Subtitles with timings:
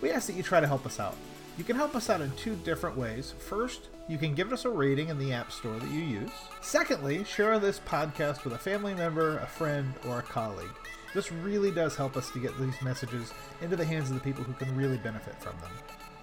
[0.00, 1.16] we ask that you try to help us out.
[1.58, 3.34] You can help us out in two different ways.
[3.38, 6.30] First, you can give us a rating in the App Store that you use.
[6.62, 10.70] Secondly, share this podcast with a family member, a friend, or a colleague.
[11.12, 14.44] This really does help us to get these messages into the hands of the people
[14.44, 15.70] who can really benefit from them.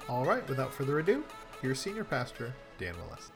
[0.09, 1.23] All right, without further ado,
[1.61, 3.31] here's Senior Pastor Dan Willis.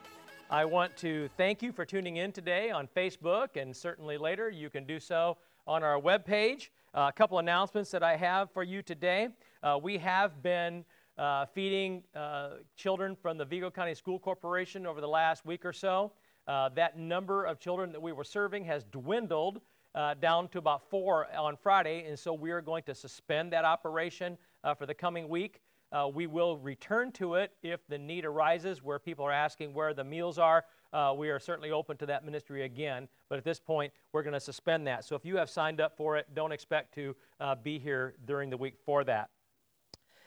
[0.50, 4.70] I want to thank you for tuning in today on Facebook, and certainly later you
[4.70, 6.70] can do so on our webpage.
[6.94, 9.30] Uh, a couple announcements that I have for you today.
[9.64, 10.84] Uh, we have been
[11.20, 15.73] uh, feeding uh, children from the Vigo County School Corporation over the last week or
[15.73, 16.12] so.
[16.48, 19.62] Uh, that number of children that we were serving has dwindled
[19.94, 23.64] uh, down to about four on Friday, and so we are going to suspend that
[23.64, 25.62] operation uh, for the coming week.
[26.12, 30.03] we will return to it if the need arises where people are asking where the
[30.03, 30.66] meals are.
[31.16, 34.40] we are certainly open to that ministry again, but at this point, we're going to
[34.40, 35.06] suspend that.
[35.06, 37.16] So if you have signed up for it, don't expect to
[37.62, 39.30] be here during the week for that.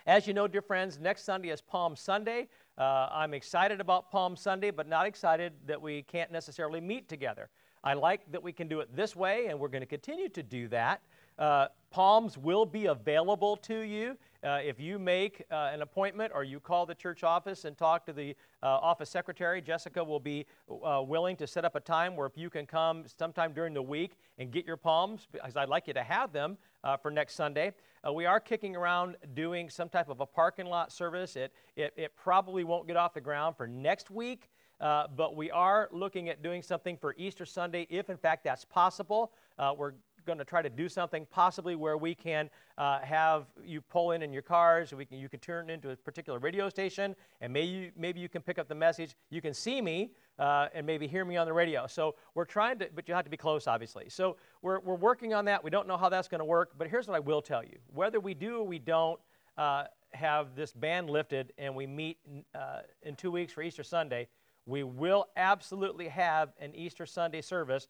[0.07, 2.49] As you know, dear friends, next Sunday is Palm Sunday.
[2.77, 7.49] Uh, I'm excited about Palm Sunday, but not excited that we can't necessarily meet together.
[7.83, 10.43] I like that we can do it this way, and we're going to continue to
[10.43, 11.01] do that.
[11.39, 14.19] Uh, palms will be available to you.
[14.43, 18.05] Uh, if you make uh, an appointment or you call the church office and talk
[18.05, 20.45] to the uh, office secretary, Jessica will be
[20.85, 23.83] uh, willing to set up a time where if you can come sometime during the
[23.83, 27.35] week and get your palms, because I'd like you to have them uh, for next
[27.35, 27.73] Sunday.
[28.07, 31.35] Uh, we are kicking around doing some type of a parking lot service.
[31.35, 34.51] It, it, it probably won't get off the ground for next week.
[34.81, 38.65] Uh, but we are looking at doing something for Easter Sunday, if in fact that's
[38.65, 39.33] possible.
[39.59, 39.93] Uh, we're
[40.27, 44.23] going to try to do something possibly where we can uh, have you pull in
[44.23, 44.93] in your cars.
[44.93, 48.43] We can, you can turn into a particular radio station, and maybe maybe you can
[48.43, 49.15] pick up the message.
[49.31, 51.87] You can see me uh, and maybe hear me on the radio.
[51.87, 54.09] So we're trying to, but you have to be close, obviously.
[54.09, 55.63] So we're, we're working on that.
[55.63, 57.79] We don't know how that's going to work, but here's what I will tell you:
[57.93, 59.21] whether we do or we don't.
[59.57, 59.85] Uh,
[60.15, 62.19] have this ban lifted and we meet
[62.55, 64.29] uh, in two weeks for Easter Sunday,
[64.67, 67.89] we will absolutely have an Easter Sunday service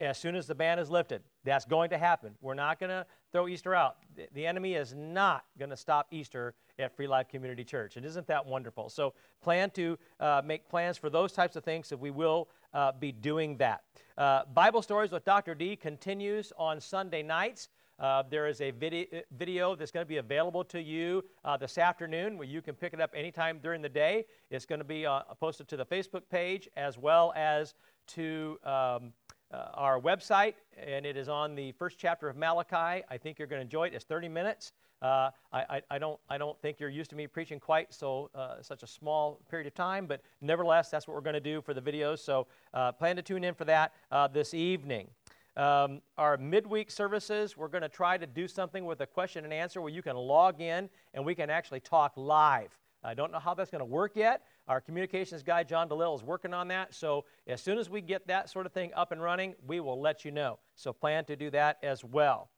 [0.00, 1.22] as soon as the ban is lifted.
[1.44, 2.34] That's going to happen.
[2.40, 3.96] We're not going to throw Easter out.
[4.34, 7.96] The enemy is not going to stop Easter at Free Life Community Church.
[7.96, 8.90] And isn't that wonderful?
[8.90, 12.92] So plan to uh, make plans for those types of things, so we will uh,
[12.92, 13.82] be doing that.
[14.18, 15.54] Uh, Bible Stories with Dr.
[15.54, 17.68] D continues on Sunday nights.
[17.98, 19.06] Uh, there is a video,
[19.38, 22.92] video that's going to be available to you uh, this afternoon where you can pick
[22.92, 24.24] it up anytime during the day.
[24.50, 27.74] It's going to be uh, posted to the Facebook page as well as
[28.08, 29.12] to um,
[29.52, 33.04] uh, our website, and it is on the first chapter of Malachi.
[33.08, 33.94] I think you're going to enjoy it.
[33.94, 34.72] It's 30 minutes.
[35.02, 38.30] Uh, I, I, I, don't, I don't think you're used to me preaching quite so
[38.34, 41.60] uh, such a small period of time, but nevertheless, that's what we're going to do
[41.60, 42.20] for the videos.
[42.20, 45.08] So uh, plan to tune in for that uh, this evening.
[45.56, 49.52] Um, our midweek services, we're going to try to do something with a question and
[49.52, 52.70] answer where you can log in and we can actually talk live.
[53.04, 54.42] I don't know how that's going to work yet.
[54.68, 56.94] Our communications guy, John DeLille, is working on that.
[56.94, 60.00] So as soon as we get that sort of thing up and running, we will
[60.00, 60.58] let you know.
[60.76, 62.48] So plan to do that as well.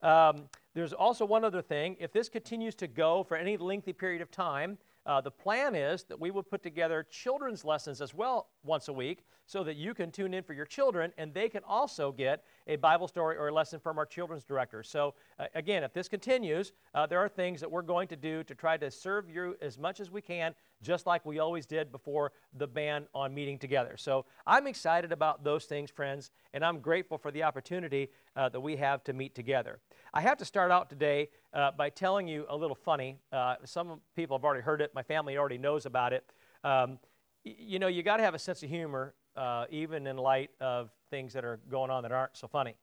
[0.00, 1.96] Um, there's also one other thing.
[2.00, 6.04] If this continues to go for any lengthy period of time, uh, the plan is
[6.04, 9.94] that we will put together children's lessons as well once a week so that you
[9.94, 13.48] can tune in for your children and they can also get a Bible story or
[13.48, 14.82] a lesson from our children's director.
[14.82, 18.44] So, uh, again, if this continues, uh, there are things that we're going to do
[18.44, 21.92] to try to serve you as much as we can, just like we always did
[21.92, 23.96] before the ban on meeting together.
[23.96, 28.60] So, I'm excited about those things, friends, and I'm grateful for the opportunity uh, that
[28.60, 29.78] we have to meet together.
[30.14, 33.18] I have to start out today uh, by telling you a little funny.
[33.32, 36.24] Uh, some people have already heard it, my family already knows about it.
[36.64, 36.98] Um,
[37.44, 40.90] you know, you got to have a sense of humor, uh, even in light of
[41.12, 42.74] things that are going on that aren't so funny.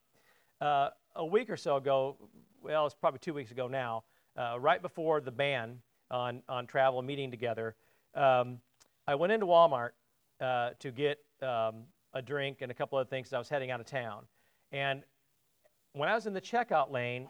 [0.60, 2.16] Uh, a week or so ago,
[2.62, 4.04] well, it's probably two weeks ago now,
[4.38, 5.80] uh, right before the ban
[6.12, 7.74] on, on travel meeting together,
[8.14, 8.58] um,
[9.08, 9.90] I went into Walmart
[10.40, 11.82] uh, to get um,
[12.14, 14.26] a drink and a couple of things I was heading out of town.
[14.70, 15.02] And
[15.94, 17.28] when I was in the checkout lane,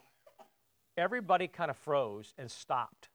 [0.99, 3.09] everybody kind of froze and stopped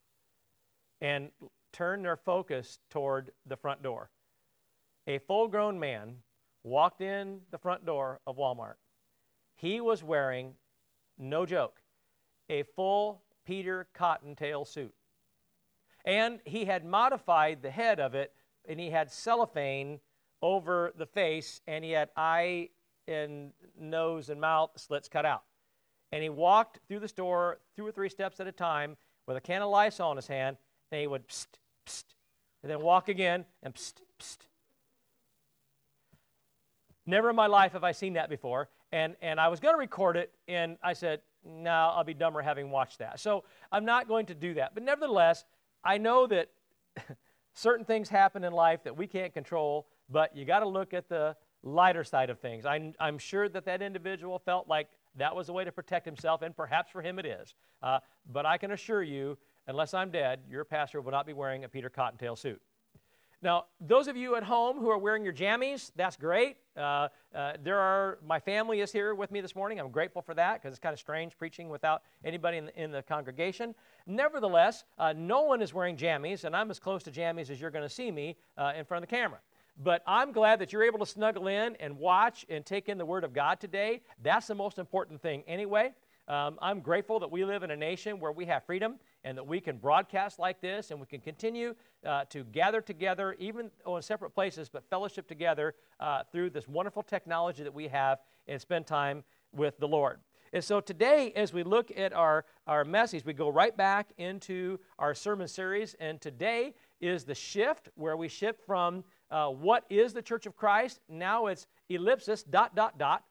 [1.01, 1.29] and
[1.71, 4.09] turned their focus toward the front door.
[5.05, 6.15] A full grown man
[6.65, 8.75] walked in the front door of Walmart.
[9.55, 10.55] He was wearing,
[11.17, 11.81] no joke,
[12.49, 14.93] a full Peter Cottontail suit.
[16.03, 18.33] And he had modified the head of it,
[18.67, 19.99] and he had cellophane
[20.41, 22.69] over the face, and he had eye
[23.07, 25.43] and nose and mouth slits cut out.
[26.11, 28.97] And he walked through the store two or three steps at a time
[29.27, 30.57] with a can of Lysol in his hand,
[30.91, 31.47] and he would psst,
[31.85, 32.05] psst,
[32.63, 34.37] and then walk again and psst, psst.
[37.05, 38.69] Never in my life have I seen that before.
[38.91, 42.41] And, and I was going to record it, and I said, no, I'll be dumber
[42.41, 43.19] having watched that.
[43.19, 44.73] So I'm not going to do that.
[44.73, 45.45] But nevertheless,
[45.83, 46.49] I know that
[47.53, 51.07] certain things happen in life that we can't control, but you got to look at
[51.07, 52.65] the lighter side of things.
[52.65, 54.87] I'm, I'm sure that that individual felt like
[55.17, 57.53] that was a way to protect himself, and perhaps for him it is.
[57.81, 57.99] Uh,
[58.31, 59.37] but I can assure you,
[59.67, 62.61] unless I'm dead, your pastor will not be wearing a Peter Cottontail suit.
[63.45, 66.57] Now, those of you at home who are wearing your jammies, that's great.
[66.75, 69.79] Uh, uh, there are my family is here with me this morning.
[69.79, 72.89] I'm grateful for that because it's kind of strange preaching without anybody in the, in
[72.89, 73.75] the congregation.
[74.07, 77.69] Nevertheless, uh, no one is wearing jammies, and I'm as close to jammies as you're
[77.69, 79.37] going to see me uh, in front of the camera.
[79.77, 83.05] But I'm glad that you're able to snuggle in and watch and take in the
[83.05, 84.01] Word of God today.
[84.23, 85.93] That's the most important thing, anyway.
[86.27, 89.45] Um, I'm grateful that we live in a nation where we have freedom and that
[89.45, 91.75] we can broadcast like this and we can continue
[92.05, 97.01] uh, to gather together, even in separate places, but fellowship together uh, through this wonderful
[97.01, 100.19] technology that we have and spend time with the Lord.
[100.53, 104.79] And so today, as we look at our, our message, we go right back into
[104.99, 105.95] our sermon series.
[105.99, 110.55] And today is the shift where we shift from uh, what is the Church of
[110.55, 111.01] Christ?
[111.09, 113.23] Now it's ellipsis, dot, dot, dot.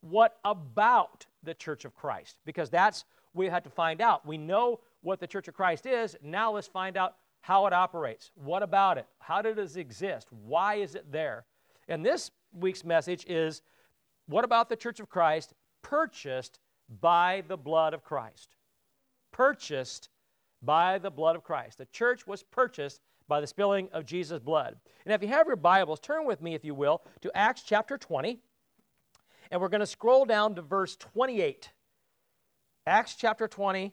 [0.00, 2.38] What about the Church of Christ?
[2.46, 3.04] Because that's
[3.34, 4.24] we had to find out.
[4.26, 6.16] We know what the Church of Christ is.
[6.22, 8.30] Now let's find out how it operates.
[8.34, 9.06] What about it?
[9.18, 10.28] How did it exist?
[10.30, 11.44] Why is it there?
[11.88, 13.62] And this week's message is
[14.26, 15.52] what about the Church of Christ
[15.82, 16.58] purchased
[17.00, 18.56] by the blood of Christ?
[19.30, 20.08] Purchased
[20.62, 21.78] by the blood of Christ.
[21.78, 24.76] The church was purchased by the spilling of Jesus' blood.
[25.04, 27.98] And if you have your Bibles, turn with me, if you will, to Acts chapter
[27.98, 28.40] 20.
[29.50, 31.70] And we're going to scroll down to verse 28.
[32.86, 33.92] Acts chapter 20,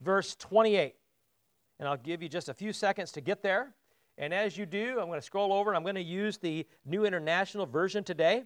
[0.00, 0.94] verse 28.
[1.78, 3.74] And I'll give you just a few seconds to get there.
[4.18, 6.66] And as you do, I'm going to scroll over and I'm going to use the
[6.84, 8.44] New International Version today.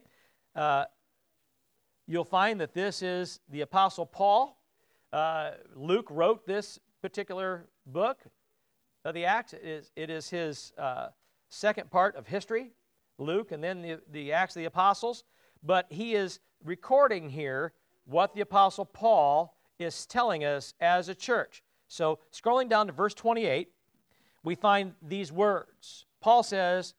[0.56, 0.85] Uh,
[2.08, 4.61] you'll find that this is the Apostle Paul.
[5.12, 8.20] Uh, Luke wrote this particular book,
[9.05, 9.52] of the Acts.
[9.52, 11.08] It is, it is his uh,
[11.49, 12.73] second part of history,
[13.19, 15.25] Luke, and then the, the Acts of the Apostles.
[15.62, 17.73] But he is recording here
[18.05, 21.62] what the Apostle Paul is telling us as a church.
[21.88, 23.68] So, scrolling down to verse 28,
[24.44, 26.06] we find these words.
[26.20, 26.94] Paul says,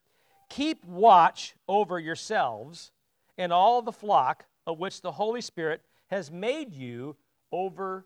[0.50, 2.92] Keep watch over yourselves
[3.38, 7.16] and all the flock of which the Holy Spirit has made you
[7.54, 8.06] overseers.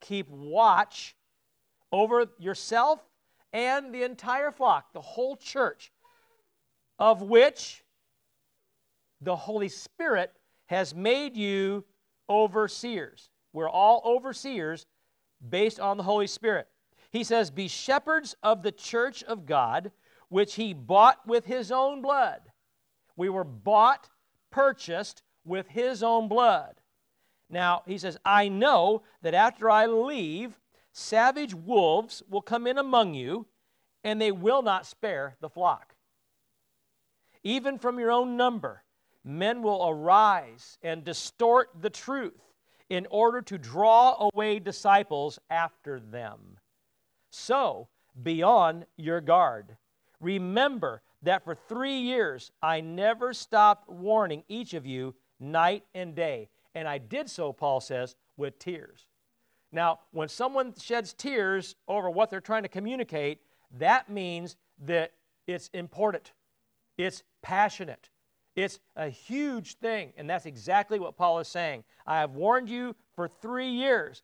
[0.00, 1.14] Keep watch
[1.92, 3.00] over yourself
[3.52, 5.92] and the entire flock, the whole church,
[6.98, 7.84] of which
[9.20, 10.32] the Holy Spirit
[10.66, 11.84] has made you
[12.30, 13.28] overseers.
[13.52, 14.86] We're all overseers
[15.46, 16.68] based on the Holy Spirit.
[17.10, 19.90] He says, Be shepherds of the church of God,
[20.28, 22.40] which he bought with his own blood.
[23.16, 24.08] We were bought,
[24.50, 26.76] purchased with his own blood.
[27.50, 30.56] Now, he says, I know that after I leave,
[30.92, 33.46] savage wolves will come in among you,
[34.04, 35.94] and they will not spare the flock.
[37.42, 38.84] Even from your own number,
[39.24, 42.40] men will arise and distort the truth
[42.88, 46.58] in order to draw away disciples after them.
[47.30, 47.88] So,
[48.20, 49.76] be on your guard.
[50.20, 56.48] Remember that for three years I never stopped warning each of you night and day.
[56.74, 59.06] And I did so, Paul says, with tears.
[59.72, 63.40] Now, when someone sheds tears over what they're trying to communicate,
[63.78, 65.12] that means that
[65.46, 66.32] it's important,
[66.98, 68.10] it's passionate,
[68.62, 70.12] it's a huge thing.
[70.16, 71.84] And that's exactly what Paul is saying.
[72.06, 74.22] I have warned you for three years.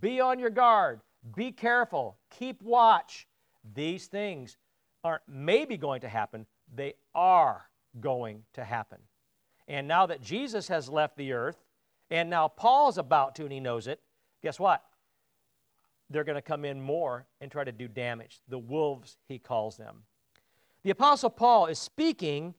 [0.00, 1.00] Be on your guard,
[1.36, 3.26] be careful, keep watch.
[3.74, 4.56] These things
[5.02, 7.66] aren't maybe going to happen, they are
[8.00, 8.98] going to happen.
[9.68, 11.56] And now that Jesus has left the earth,
[12.10, 14.00] and now Paul's about to, and he knows it,
[14.42, 14.82] guess what?
[16.10, 18.40] They're going to come in more and try to do damage.
[18.48, 20.02] The wolves, he calls them.
[20.82, 22.54] The Apostle Paul is speaking,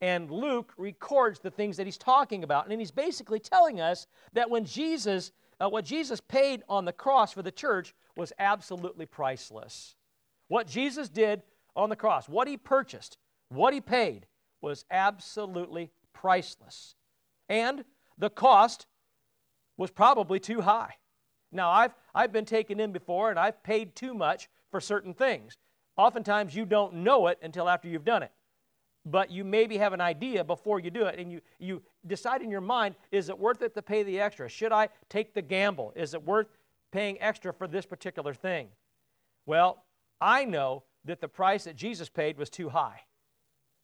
[0.00, 2.68] and Luke records the things that he's talking about.
[2.68, 7.32] And he's basically telling us that when Jesus, uh, what Jesus paid on the cross
[7.32, 9.96] for the church was absolutely priceless.
[10.46, 11.42] What Jesus did
[11.74, 14.26] on the cross, what he purchased, what he paid,
[14.60, 16.94] was absolutely priceless.
[17.48, 17.84] And
[18.18, 18.86] the cost
[19.76, 20.94] was probably too high.
[21.50, 25.56] Now, I've, I've been taken in before and I've paid too much for certain things.
[25.96, 28.30] Oftentimes, you don't know it until after you've done it.
[29.10, 32.50] But you maybe have an idea before you do it, and you, you decide in
[32.50, 34.48] your mind is it worth it to pay the extra?
[34.48, 35.92] Should I take the gamble?
[35.96, 36.48] Is it worth
[36.92, 38.68] paying extra for this particular thing?
[39.46, 39.84] Well,
[40.20, 43.00] I know that the price that Jesus paid was too high,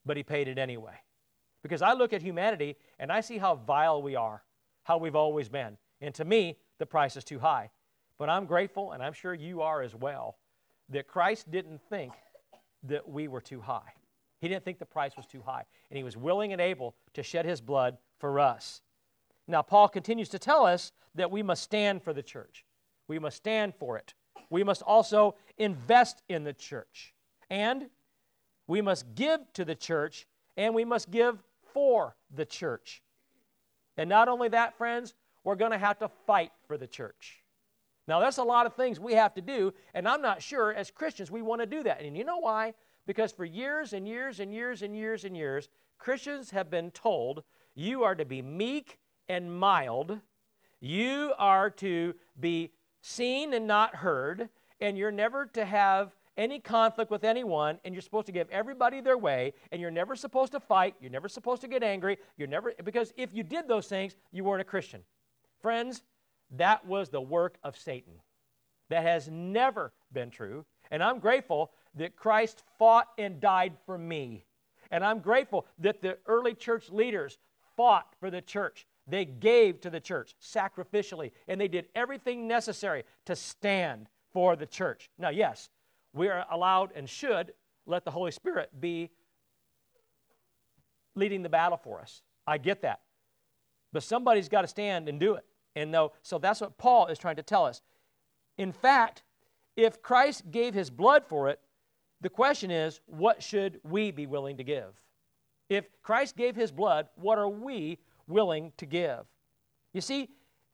[0.05, 0.97] but he paid it anyway.
[1.63, 4.43] Because I look at humanity and I see how vile we are,
[4.83, 5.79] how we've always been.
[6.03, 7.71] And to me, the price is too high.
[8.19, 10.37] But I'm grateful, and I'm sure you are as well,
[10.91, 12.13] that Christ didn't think
[12.83, 13.95] that we were too high.
[14.45, 15.65] He didn't think the price was too high.
[15.91, 18.83] And he was willing and able to shed his blood for us.
[19.49, 22.67] Now, Paul continues to tell us that we must stand for the church.
[23.09, 24.13] We must stand for it.
[24.51, 27.15] We must also invest in the church.
[27.49, 27.87] And
[28.67, 30.27] we must give to the church,
[30.59, 33.03] and we must give for the church.
[33.97, 37.43] And not only that, friends, we're going to have to fight for the church.
[38.07, 40.91] Now, there's a lot of things we have to do, and I'm not sure as
[40.91, 42.03] Christians we want to do that.
[42.03, 42.75] And you know why?
[43.07, 45.69] Because for years and years and years and years and years,
[45.99, 47.43] Christians have been told
[47.75, 50.21] you are to be meek and mild,
[50.81, 54.49] you are to be seen and not heard,
[54.81, 59.01] and you're never to have any conflict with anyone, and you're supposed to give everybody
[59.01, 62.49] their way, and you're never supposed to fight, you're never supposed to get angry, you're
[62.49, 65.03] never, because if you did those things, you weren't a Christian.
[65.61, 66.03] Friends,
[66.51, 68.15] that was the work of Satan.
[68.91, 70.65] That has never been true.
[70.91, 74.45] And I'm grateful that Christ fought and died for me.
[74.91, 77.39] And I'm grateful that the early church leaders
[77.77, 78.87] fought for the church.
[79.07, 84.67] They gave to the church sacrificially, and they did everything necessary to stand for the
[84.67, 85.11] church.
[85.19, 85.69] Now, yes,
[86.13, 87.53] we are allowed and should
[87.87, 89.11] let the Holy Spirit be
[91.15, 92.23] leading the battle for us.
[92.47, 93.01] I get that.
[93.93, 95.45] But somebody's got to stand and do it.
[95.77, 97.83] And no, so that's what Paul is trying to tell us.
[98.59, 99.23] In fact,
[99.77, 101.61] if Christ gave his blood for it,
[102.21, 105.01] the question is, what should we be willing to give?
[105.69, 109.25] If Christ gave his blood, what are we willing to give?
[109.93, 110.31] You see,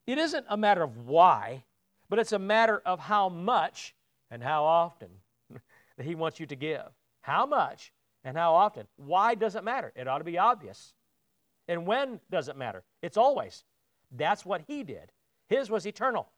[0.06, 1.64] it isn't a matter of why,
[2.08, 3.94] but it's a matter of how much
[4.30, 5.08] and how often
[5.96, 6.86] that he wants you to give.
[7.20, 7.92] How much
[8.24, 8.86] and how often.
[8.96, 9.92] Why doesn't matter?
[9.94, 10.94] It ought to be obvious.
[11.68, 12.82] And when does it matter?
[13.02, 13.64] It's always.
[14.10, 15.12] That's what he did.
[15.48, 16.28] His was eternal,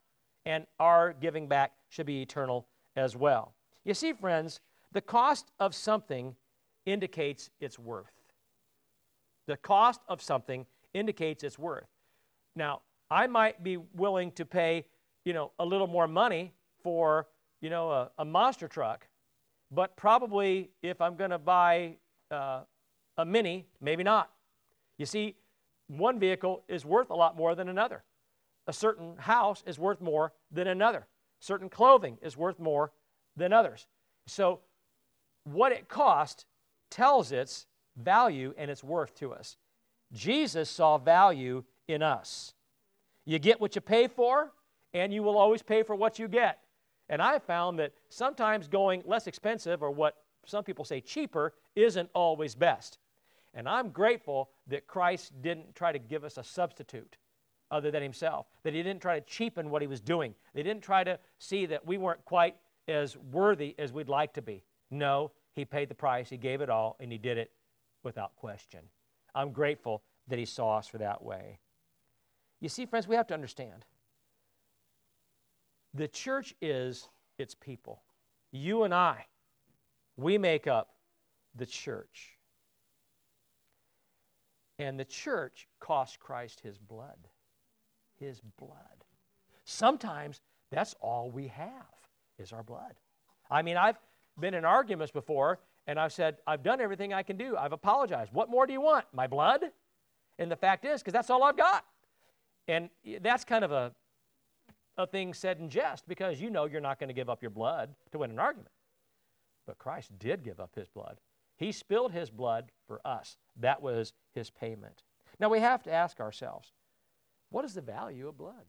[0.45, 3.53] and our giving back should be eternal as well.
[3.83, 4.59] You see, friends,
[4.93, 6.35] the cost of something
[6.85, 8.11] indicates its worth.
[9.47, 11.87] The cost of something indicates its worth.
[12.55, 14.85] Now, I might be willing to pay,
[15.25, 17.27] you know, a little more money for,
[17.61, 19.07] you know, a, a monster truck,
[19.71, 21.97] but probably if I'm going to buy
[22.31, 22.61] uh,
[23.17, 24.31] a mini, maybe not.
[24.97, 25.35] You see,
[25.87, 28.03] one vehicle is worth a lot more than another.
[28.67, 31.07] A certain house is worth more than another.
[31.39, 32.91] Certain clothing is worth more
[33.35, 33.87] than others.
[34.27, 34.61] So,
[35.43, 36.45] what it cost
[36.89, 39.57] tells its value and its worth to us.
[40.11, 42.53] Jesus saw value in us.
[43.25, 44.51] You get what you pay for,
[44.93, 46.59] and you will always pay for what you get.
[47.09, 52.09] And I found that sometimes going less expensive, or what some people say cheaper, isn't
[52.13, 52.99] always best.
[53.53, 57.17] And I'm grateful that Christ didn't try to give us a substitute
[57.71, 60.35] other than himself, that he didn't try to cheapen what he was doing.
[60.53, 62.55] They didn't try to see that we weren't quite
[62.87, 64.63] as worthy as we'd like to be.
[64.93, 67.51] No, he paid the price, he gave it all, and he did it
[68.03, 68.81] without question.
[69.33, 71.59] I'm grateful that he saw us for that way.
[72.61, 73.85] You see, friends, we have to understand
[75.95, 78.03] the church is its people.
[78.51, 79.25] You and I,
[80.15, 80.93] we make up
[81.55, 82.37] the church.
[84.79, 87.27] And the church cost Christ his blood.
[88.19, 89.05] His blood.
[89.65, 91.69] Sometimes that's all we have
[92.39, 92.93] is our blood.
[93.49, 93.97] I mean, I've
[94.39, 97.55] been in arguments before, and I've said, I've done everything I can do.
[97.57, 98.33] I've apologized.
[98.33, 99.05] What more do you want?
[99.13, 99.65] My blood?
[100.39, 101.85] And the fact is, because that's all I've got.
[102.67, 102.89] And
[103.21, 103.91] that's kind of a,
[104.97, 107.51] a thing said in jest because you know you're not going to give up your
[107.51, 108.71] blood to win an argument.
[109.67, 111.19] But Christ did give up his blood.
[111.57, 113.37] He spilled his blood for us.
[113.59, 115.03] That was his payment.
[115.39, 116.71] Now we have to ask ourselves
[117.49, 118.65] what is the value of blood?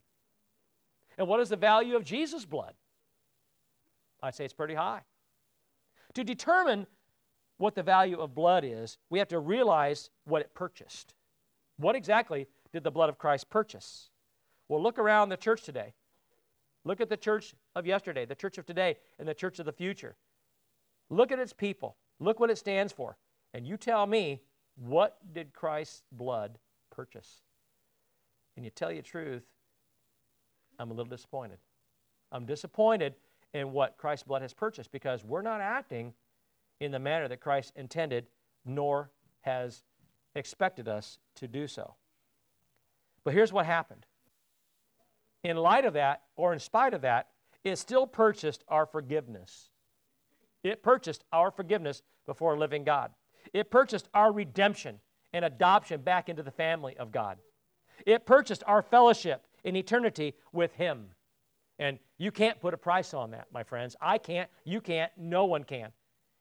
[1.17, 2.75] And what is the value of Jesus' blood?
[4.23, 5.03] I'd say it's pretty high.
[6.15, 6.87] To determine
[7.59, 11.15] what the value of blood is, we have to realize what it purchased.
[11.77, 14.11] What exactly did the blood of Christ purchase?
[14.69, 15.95] Well, look around the church today.
[16.85, 19.73] Look at the church of yesterday, the church of today, and the church of the
[19.73, 20.17] future.
[21.11, 21.97] Look at its people.
[22.21, 23.17] Look what it stands for.
[23.53, 24.43] And you tell me,
[24.77, 26.59] what did Christ's blood
[26.91, 27.43] purchase?
[28.57, 29.45] And you tell you truth,
[30.79, 31.59] I'm a little disappointed.
[32.33, 33.15] I'm disappointed
[33.55, 36.13] in what Christ's blood has purchased because we're not acting
[36.81, 38.27] in the manner that Christ intended
[38.67, 39.11] nor
[39.43, 39.83] has
[40.35, 41.95] expected us to do so.
[43.25, 44.05] But here's what happened.
[45.45, 47.29] In light of that, or in spite of that,
[47.63, 49.71] it still purchased our forgiveness.
[50.63, 53.13] It purchased our forgiveness before a living God.
[53.53, 55.01] It purchased our redemption
[55.33, 57.39] and adoption back into the family of God.
[58.07, 61.11] It purchased our fellowship in eternity with Him.
[61.79, 63.97] And you can't put a price on that, my friends.
[64.01, 65.91] I can't, you can't, no one can.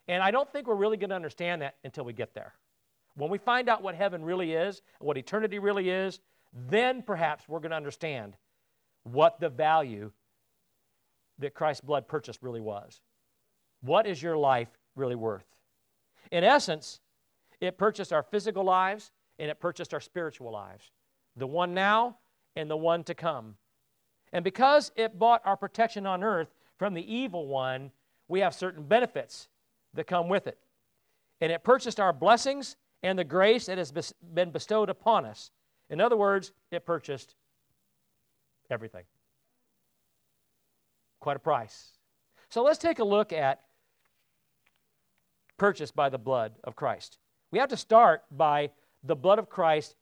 [0.07, 2.53] And I don't think we're really going to understand that until we get there.
[3.15, 6.19] When we find out what heaven really is, what eternity really is,
[6.69, 8.35] then perhaps we're going to understand
[9.03, 10.11] what the value
[11.39, 13.01] that Christ's blood purchased really was.
[13.81, 15.45] What is your life really worth?
[16.31, 16.99] In essence,
[17.59, 20.91] it purchased our physical lives and it purchased our spiritual lives
[21.35, 22.17] the one now
[22.55, 23.55] and the one to come.
[24.33, 27.91] And because it bought our protection on earth from the evil one,
[28.27, 29.47] we have certain benefits
[29.93, 30.57] that come with it.
[31.39, 33.93] And it purchased our blessings and the grace that has
[34.33, 35.51] been bestowed upon us.
[35.89, 37.35] In other words, it purchased
[38.71, 39.03] everything.
[41.19, 41.91] Quite a price.
[42.49, 43.61] So let's take a look at
[45.57, 47.19] purchased by the blood of Christ.
[47.51, 48.71] We have to start by
[49.03, 49.95] the blood of Christ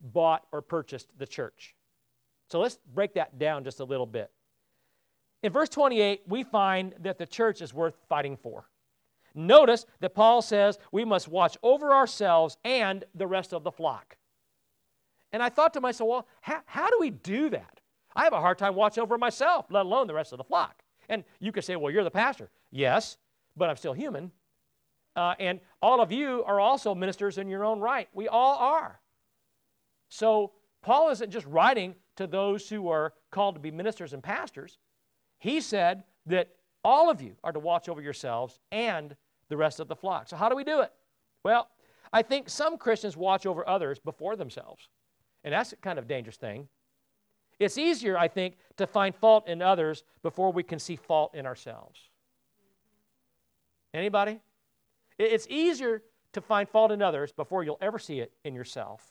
[0.00, 1.74] bought or purchased the church.
[2.50, 4.30] So let's break that down just a little bit.
[5.42, 8.68] In verse 28, we find that the church is worth fighting for.
[9.34, 14.16] Notice that Paul says we must watch over ourselves and the rest of the flock.
[15.32, 17.80] And I thought to myself, well, how, how do we do that?
[18.16, 20.82] I have a hard time watching over myself, let alone the rest of the flock.
[21.08, 22.50] And you could say, well, you're the pastor.
[22.72, 23.16] Yes,
[23.56, 24.32] but I'm still human.
[25.14, 28.08] Uh, and all of you are also ministers in your own right.
[28.12, 29.00] We all are.
[30.08, 30.52] So
[30.82, 34.76] Paul isn't just writing to those who are called to be ministers and pastors.
[35.38, 36.48] He said that
[36.84, 39.16] all of you are to watch over yourselves and
[39.48, 40.28] the rest of the flock.
[40.28, 40.92] So, how do we do it?
[41.44, 41.68] Well,
[42.12, 44.88] I think some Christians watch over others before themselves.
[45.44, 46.68] And that's a kind of dangerous thing.
[47.58, 51.46] It's easier, I think, to find fault in others before we can see fault in
[51.46, 51.98] ourselves.
[53.94, 54.40] Anybody?
[55.18, 56.02] It's easier
[56.34, 59.10] to find fault in others before you'll ever see it in yourself.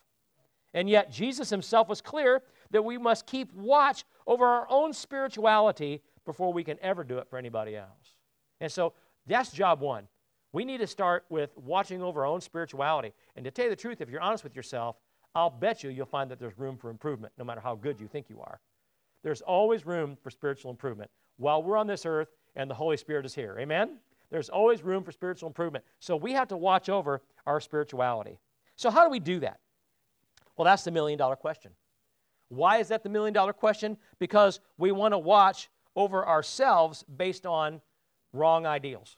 [0.74, 6.02] And yet, Jesus himself was clear that we must keep watch over our own spirituality
[6.26, 8.16] before we can ever do it for anybody else.
[8.62, 8.94] And so
[9.26, 10.08] that's job one.
[10.52, 13.14] We need to start with watching over our own spirituality.
[13.36, 14.98] And to tell you the truth, if you're honest with yourself,
[15.36, 18.08] I'll bet you you'll find that there's room for improvement, no matter how good you
[18.08, 18.60] think you are.
[19.24, 23.26] There's always room for spiritual improvement while we're on this earth and the Holy Spirit
[23.26, 23.58] is here.
[23.60, 23.98] Amen?
[24.32, 25.86] There's always room for spiritual improvement.
[26.00, 28.40] So we have to watch over our spirituality.
[28.76, 29.60] So, how do we do that?
[30.56, 31.72] Well, that's the million dollar question.
[32.50, 33.98] Why is that the million dollar question?
[34.20, 37.82] Because we want to watch over ourselves based on
[38.34, 39.18] wrong ideals.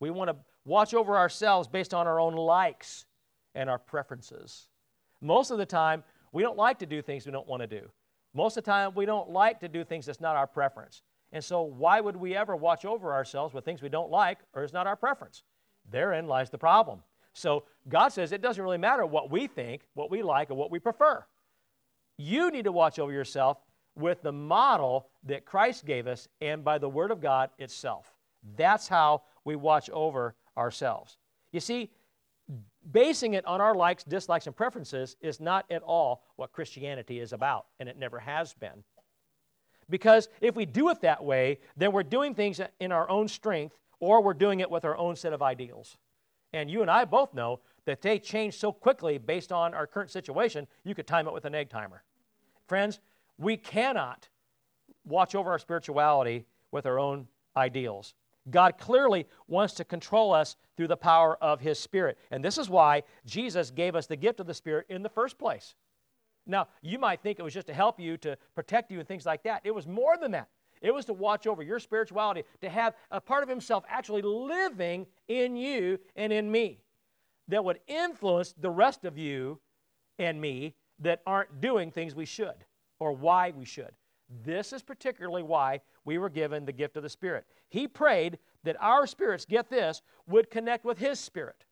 [0.00, 3.06] We want to watch over ourselves based on our own likes
[3.54, 4.68] and our preferences.
[5.20, 7.88] Most of the time, we don't like to do things we don't want to do.
[8.34, 11.02] Most of the time, we don't like to do things that's not our preference.
[11.32, 14.62] And so, why would we ever watch over ourselves with things we don't like or
[14.62, 15.42] is not our preference?
[15.90, 17.02] Therein lies the problem.
[17.32, 20.70] So, God says it doesn't really matter what we think, what we like, or what
[20.70, 21.24] we prefer.
[22.18, 23.58] You need to watch over yourself
[23.94, 28.12] with the model that Christ gave us and by the Word of God itself.
[28.56, 31.16] That's how we watch over ourselves.
[31.52, 31.90] You see,
[32.90, 37.32] basing it on our likes, dislikes, and preferences is not at all what Christianity is
[37.32, 38.84] about, and it never has been.
[39.90, 43.78] Because if we do it that way, then we're doing things in our own strength
[44.00, 45.96] or we're doing it with our own set of ideals.
[46.52, 50.10] And you and I both know that they change so quickly based on our current
[50.10, 52.02] situation, you could time it with an egg timer.
[52.68, 53.00] Friends,
[53.38, 54.28] we cannot
[55.04, 57.26] watch over our spirituality with our own
[57.56, 58.14] ideals.
[58.50, 62.18] God clearly wants to control us through the power of His Spirit.
[62.30, 65.38] And this is why Jesus gave us the gift of the Spirit in the first
[65.38, 65.74] place.
[66.46, 69.26] Now, you might think it was just to help you, to protect you, and things
[69.26, 69.62] like that.
[69.64, 70.48] It was more than that.
[70.80, 75.06] It was to watch over your spirituality, to have a part of Himself actually living
[75.26, 76.80] in you and in me
[77.48, 79.58] that would influence the rest of you
[80.18, 82.64] and me that aren't doing things we should
[82.98, 83.92] or why we should.
[84.44, 87.46] This is particularly why we were given the gift of the Spirit.
[87.68, 91.64] He prayed that our spirits, get this, would connect with His Spirit.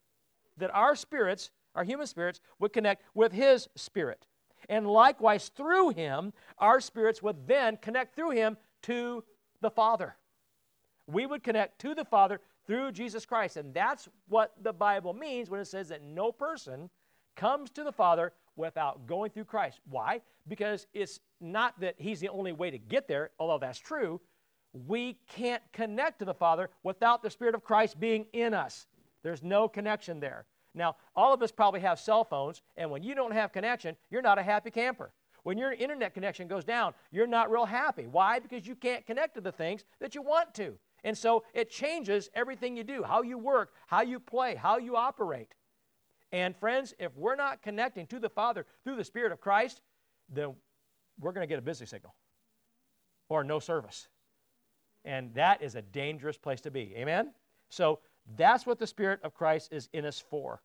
[0.56, 4.26] That our spirits, our human spirits, would connect with His Spirit.
[4.68, 9.22] And likewise, through him, our spirits would then connect through him to
[9.60, 10.16] the Father.
[11.06, 13.56] We would connect to the Father through Jesus Christ.
[13.56, 16.90] And that's what the Bible means when it says that no person
[17.36, 19.80] comes to the Father without going through Christ.
[19.88, 20.20] Why?
[20.48, 24.20] Because it's not that he's the only way to get there, although that's true.
[24.86, 28.86] we can't connect to the Father without the Spirit of Christ being in us.
[29.22, 30.46] There's no connection there.
[30.74, 34.22] Now, all of us probably have cell phones, and when you don't have connection, you're
[34.22, 35.12] not a happy camper.
[35.42, 38.06] When your internet connection goes down, you're not real happy.
[38.06, 38.40] Why?
[38.40, 40.74] Because you can't connect to the things that you want to.
[41.04, 44.96] And so it changes everything you do how you work, how you play, how you
[44.96, 45.54] operate.
[46.36, 49.80] And friends, if we're not connecting to the Father through the Spirit of Christ,
[50.28, 50.54] then
[51.18, 52.14] we're going to get a busy signal
[53.30, 54.08] or no service.
[55.02, 56.92] And that is a dangerous place to be.
[56.94, 57.32] Amen?
[57.70, 58.00] So
[58.36, 60.60] that's what the Spirit of Christ is in us for.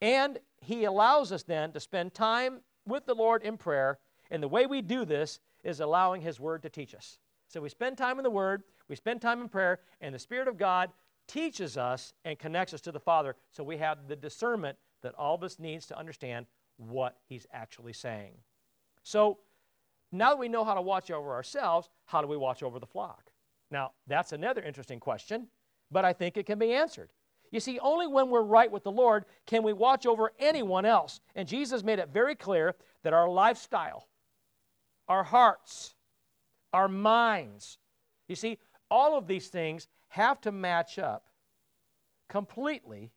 [0.00, 3.98] And He allows us then to spend time with the Lord in prayer.
[4.30, 7.18] And the way we do this is allowing His Word to teach us.
[7.48, 10.48] So we spend time in the Word, we spend time in prayer, and the Spirit
[10.48, 10.92] of God
[11.26, 15.34] teaches us and connects us to the Father so we have the discernment that all
[15.34, 18.34] of us needs to understand what He's actually saying.
[19.02, 19.38] So
[20.12, 22.86] now that we know how to watch over ourselves, how do we watch over the
[22.86, 23.30] flock?
[23.70, 25.48] Now, that's another interesting question,
[25.90, 27.10] but I think it can be answered.
[27.50, 31.20] You see, only when we're right with the Lord can we watch over anyone else.
[31.34, 34.08] And Jesus made it very clear that our lifestyle,
[35.08, 35.94] our hearts,
[36.72, 37.78] our minds,
[38.28, 38.58] you see,
[38.90, 41.24] all of these things have to match up
[42.26, 43.12] completely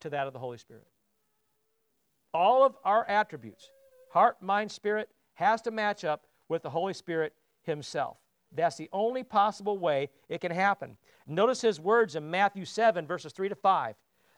[0.00, 0.88] to that of the Holy Spirit.
[2.32, 3.70] All of our attributes,
[4.10, 8.16] heart, mind, spirit, has to match up with the Holy Spirit Himself.
[8.50, 10.96] That's the only possible way it can happen.
[11.28, 13.94] Notice his words in Matthew 7, verses 3 to 5.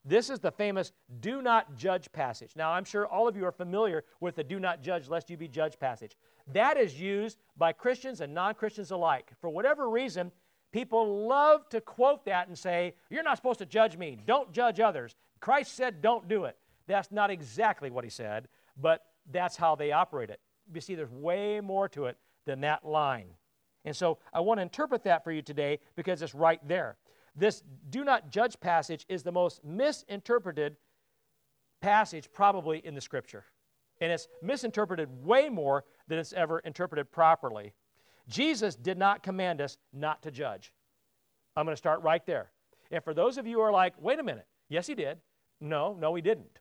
[0.09, 2.53] This is the famous do not judge passage.
[2.55, 5.37] Now, I'm sure all of you are familiar with the do not judge lest you
[5.37, 6.17] be judged passage.
[6.53, 9.33] That is used by Christians and non Christians alike.
[9.41, 10.31] For whatever reason,
[10.73, 14.17] people love to quote that and say, You're not supposed to judge me.
[14.25, 15.17] Don't judge others.
[15.41, 16.57] Christ said, Don't do it.
[16.87, 18.47] That's not exactly what he said,
[18.81, 20.39] but that's how they operate it.
[20.73, 23.27] You see, there's way more to it than that line.
[23.85, 26.97] And so I want to interpret that for you today because it's right there.
[27.37, 30.77] This do not judge passage is the most misinterpreted
[31.83, 33.45] passage probably in the scripture.
[34.01, 37.75] And it's misinterpreted way more than it's ever interpreted properly.
[38.29, 40.73] Jesus did not command us not to judge.
[41.57, 42.51] I'm going to start right there.
[42.91, 45.19] And for those of you who are like, wait a minute, yes, he did.
[45.61, 46.59] No, no, he didn't.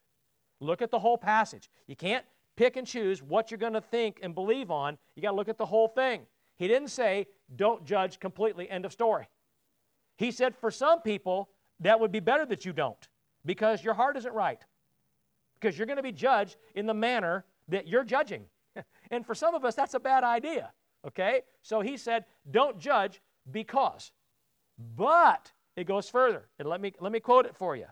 [0.60, 1.70] Look at the whole passage.
[1.86, 2.24] You can't
[2.56, 4.96] pick and choose what you're going to think and believe on.
[5.14, 6.22] You got to look at the whole thing.
[6.56, 9.28] He didn't say, don't judge completely, end of story.
[10.16, 11.50] He said, for some people,
[11.80, 13.08] that would be better that you don't
[13.44, 14.62] because your heart isn't right.
[15.60, 18.44] Because you're going to be judged in the manner that you're judging.
[19.10, 20.72] and for some of us, that's a bad idea.
[21.06, 21.42] Okay?
[21.62, 24.12] So he said, don't judge because.
[24.96, 26.48] But it goes further.
[26.58, 27.86] And let me, let me quote it for you.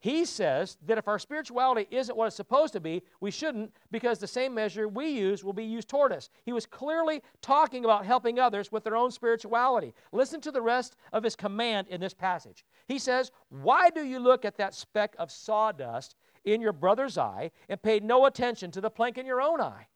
[0.00, 4.18] He says that if our spirituality isn't what it's supposed to be, we shouldn't because
[4.18, 6.30] the same measure we use will be used toward us.
[6.42, 9.92] He was clearly talking about helping others with their own spirituality.
[10.10, 12.64] Listen to the rest of his command in this passage.
[12.88, 17.50] He says, Why do you look at that speck of sawdust in your brother's eye
[17.68, 19.88] and pay no attention to the plank in your own eye?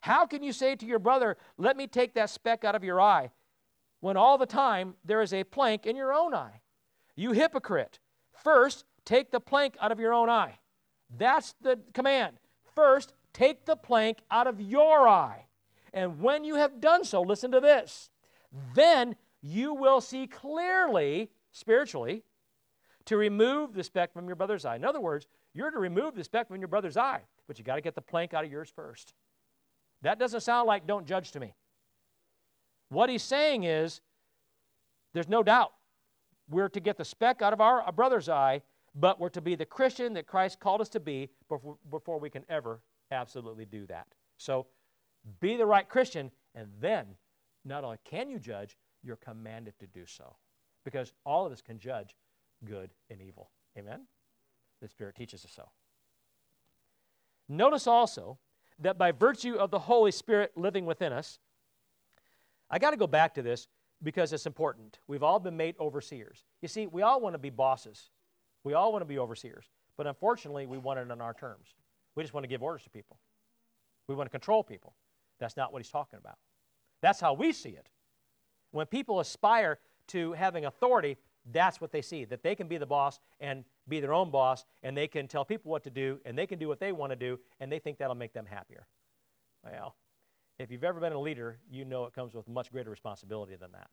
[0.00, 2.98] How can you say to your brother, Let me take that speck out of your
[2.98, 3.30] eye,
[4.00, 6.62] when all the time there is a plank in your own eye?
[7.14, 7.98] You hypocrite.
[8.32, 10.58] First, take the plank out of your own eye.
[11.16, 12.36] That's the command.
[12.74, 15.46] First, take the plank out of your eye.
[15.92, 18.10] And when you have done so, listen to this.
[18.74, 22.24] Then you will see clearly, spiritually,
[23.04, 24.76] to remove the speck from your brother's eye.
[24.76, 27.76] In other words, you're to remove the speck from your brother's eye, but you got
[27.76, 29.14] to get the plank out of yours first.
[30.02, 31.54] That doesn't sound like don't judge to me.
[32.88, 34.00] What he's saying is
[35.12, 35.72] there's no doubt
[36.50, 38.62] we're to get the speck out of our brother's eye
[38.94, 42.30] but we're to be the Christian that Christ called us to be before, before we
[42.30, 42.80] can ever
[43.10, 44.06] absolutely do that.
[44.38, 44.66] So
[45.40, 47.06] be the right Christian, and then
[47.64, 50.36] not only can you judge, you're commanded to do so.
[50.84, 52.14] Because all of us can judge
[52.64, 53.50] good and evil.
[53.78, 54.02] Amen?
[54.80, 55.70] The Spirit teaches us so.
[57.48, 58.38] Notice also
[58.78, 61.38] that by virtue of the Holy Spirit living within us,
[62.70, 63.66] I got to go back to this
[64.02, 64.98] because it's important.
[65.06, 66.44] We've all been made overseers.
[66.60, 68.10] You see, we all want to be bosses.
[68.64, 71.74] We all want to be overseers, but unfortunately, we want it on our terms.
[72.16, 73.18] We just want to give orders to people.
[74.08, 74.94] We want to control people.
[75.38, 76.38] That's not what he's talking about.
[77.02, 77.88] That's how we see it.
[78.70, 81.16] When people aspire to having authority,
[81.52, 84.64] that's what they see that they can be the boss and be their own boss,
[84.82, 87.12] and they can tell people what to do, and they can do what they want
[87.12, 88.86] to do, and they think that'll make them happier.
[89.62, 89.96] Well,
[90.58, 93.72] if you've ever been a leader, you know it comes with much greater responsibility than
[93.72, 93.90] that.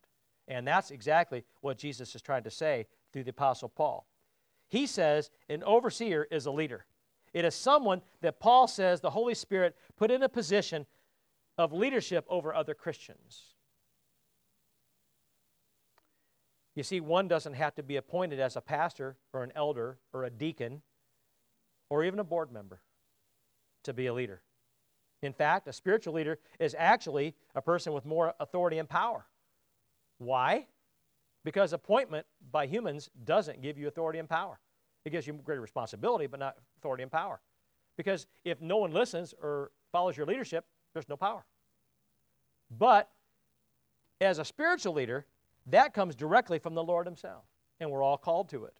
[0.48, 4.08] And that's exactly what Jesus is trying to say through the Apostle Paul.
[4.72, 6.86] He says an overseer is a leader.
[7.34, 10.86] It is someone that Paul says the Holy Spirit put in a position
[11.58, 13.54] of leadership over other Christians.
[16.74, 20.24] You see, one doesn't have to be appointed as a pastor or an elder or
[20.24, 20.82] a deacon
[21.90, 22.80] or even a board member
[23.84, 24.42] to be a leader.
[25.22, 29.26] In fact, a spiritual leader is actually a person with more authority and power.
[30.18, 30.68] Why?
[31.44, 34.60] Because appointment by humans doesn't give you authority and power.
[35.06, 37.42] It gives you greater responsibility, but not authority and power.
[37.98, 41.46] Because if no one listens or follows your leadership, there's no power.
[42.78, 43.10] But
[44.20, 45.26] as a spiritual leader,
[45.68, 47.44] that comes directly from the Lord Himself,
[47.80, 48.74] and we're all called to it.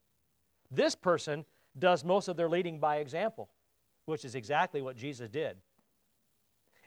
[0.70, 1.46] This person
[1.78, 3.50] does most of their leading by example,
[4.06, 5.58] which is exactly what Jesus did.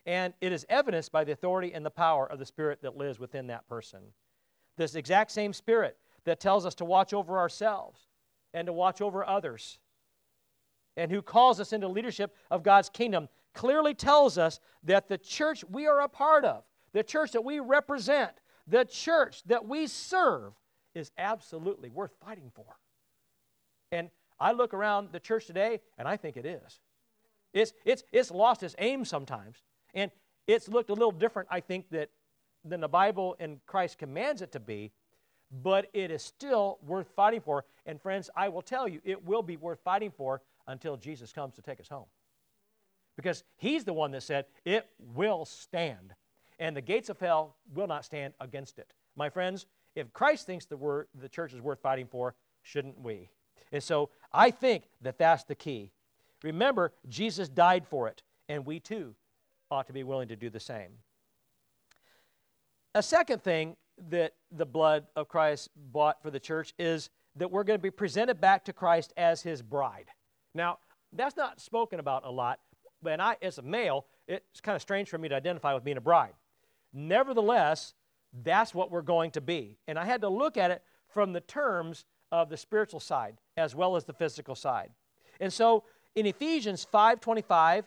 [0.05, 3.19] And it is evidenced by the authority and the power of the Spirit that lives
[3.19, 3.99] within that person.
[4.77, 7.99] This exact same Spirit that tells us to watch over ourselves
[8.53, 9.79] and to watch over others,
[10.97, 15.63] and who calls us into leadership of God's kingdom, clearly tells us that the church
[15.69, 18.31] we are a part of, the church that we represent,
[18.67, 20.53] the church that we serve
[20.93, 22.77] is absolutely worth fighting for.
[23.91, 24.09] And
[24.39, 26.79] I look around the church today and I think it is.
[27.53, 29.57] It's, it's, it's lost its aim sometimes.
[29.93, 30.11] And
[30.47, 32.09] it's looked a little different, I think, that,
[32.65, 34.91] than the Bible and Christ commands it to be,
[35.51, 37.65] but it is still worth fighting for.
[37.85, 41.55] And friends, I will tell you, it will be worth fighting for until Jesus comes
[41.55, 42.07] to take us home.
[43.15, 46.15] Because he's the one that said, it will stand
[46.59, 48.91] and the gates of hell will not stand against it.
[49.15, 53.29] My friends, if Christ thinks the, word, the church is worth fighting for, shouldn't we?
[53.71, 55.91] And so I think that that's the key.
[56.43, 59.15] Remember, Jesus died for it, and we too
[59.71, 60.91] ought to be willing to do the same.
[62.95, 63.75] A second thing
[64.09, 67.91] that the blood of Christ bought for the church is that we're going to be
[67.91, 70.05] presented back to Christ as his bride.
[70.53, 70.79] Now,
[71.11, 72.61] that's not spoken about a lot,
[73.03, 75.97] but I, as a male, it's kind of strange for me to identify with being
[75.97, 76.35] a bride.
[76.93, 77.93] Nevertheless,
[78.43, 79.77] that's what we're going to be.
[79.89, 83.75] And I had to look at it from the terms of the spiritual side as
[83.75, 84.91] well as the physical side.
[85.41, 85.83] And so
[86.15, 87.83] in Ephesians 5:25,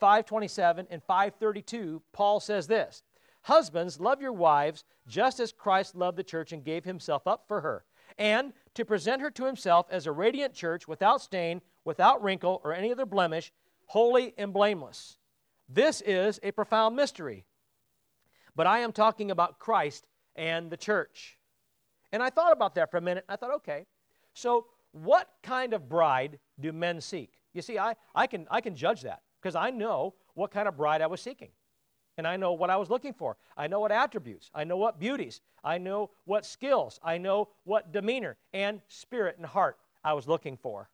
[0.00, 3.02] 5:27 and 5:32, Paul says this:
[3.42, 7.60] Husbands, love your wives just as Christ loved the church and gave himself up for
[7.60, 7.84] her,
[8.18, 12.72] and to present her to himself as a radiant church without stain, without wrinkle or
[12.72, 13.52] any other blemish,
[13.86, 15.18] holy and blameless.
[15.68, 17.44] This is a profound mystery.
[18.54, 21.38] But I am talking about Christ and the church.
[22.12, 23.24] And I thought about that for a minute.
[23.28, 23.86] I thought, okay,
[24.34, 27.32] so what kind of bride do men seek?
[27.54, 30.76] You see, I, I, can, I can judge that because I know what kind of
[30.76, 31.50] bride I was seeking.
[32.22, 33.36] And I know what I was looking for.
[33.56, 34.48] I know what attributes.
[34.54, 35.40] I know what beauties.
[35.64, 37.00] I know what skills.
[37.02, 40.88] I know what demeanor and spirit and heart I was looking for.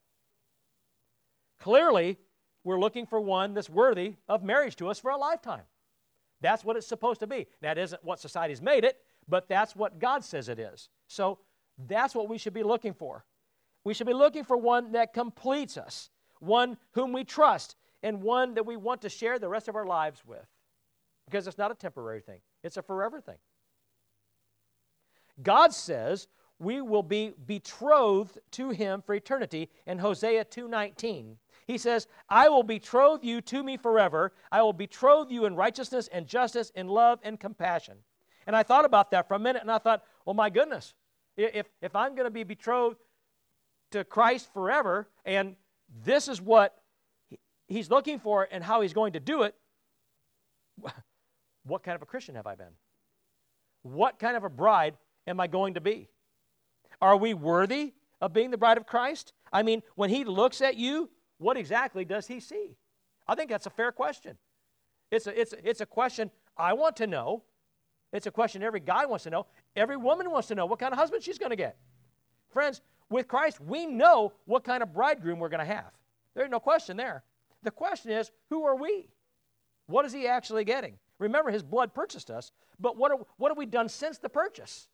[1.61, 2.17] Clearly,
[2.65, 5.65] we're looking for one that's worthy of marriage to us for a lifetime.
[6.41, 7.47] That's what it's supposed to be.
[7.61, 8.97] That isn't what society's made it,
[9.29, 10.89] but that's what God says it is.
[11.09, 11.41] So
[11.77, 13.27] that's what we should be looking for.
[13.85, 16.09] We should be looking for one that completes us,
[16.41, 19.85] one whom we trust, and one that we want to share the rest of our
[19.85, 20.47] lives with.
[21.31, 23.37] Because it's not a temporary thing, it's a forever thing.
[25.43, 31.37] God says we will be betrothed to him for eternity in Hosea 2:19.
[31.67, 34.33] He says, I will betroth you to me forever.
[34.51, 37.99] I will betroth you in righteousness and justice, in love and compassion.
[38.47, 40.95] And I thought about that for a minute and I thought, well, my goodness,
[41.37, 42.97] if, if I'm going to be betrothed
[43.91, 45.57] to Christ forever and
[46.03, 46.83] this is what
[47.67, 49.55] he's looking for and how he's going to do it,
[51.69, 52.75] what kind of a Christian have I been?
[53.83, 54.95] What kind of a bride
[55.27, 56.09] am I going to be?
[57.01, 59.33] Are we worthy of being the bride of Christ?
[59.53, 62.77] I mean, when he looks at you, what exactly does he see?
[63.27, 64.37] I think that's a fair question.
[65.11, 67.45] It's a, it's, a, it's a question I want to know.
[68.13, 69.47] It's a question every guy wants to know.
[69.77, 71.77] Every woman wants to know what kind of husband she's going to get.
[72.51, 75.93] Friends, with Christ, we know what kind of bridegroom we're going to have.
[76.35, 77.23] There's no question there.
[77.63, 79.09] The question is, who are we?
[79.87, 80.99] What is he actually getting?
[81.19, 84.89] Remember, his blood purchased us, but what, are, what have we done since the purchase?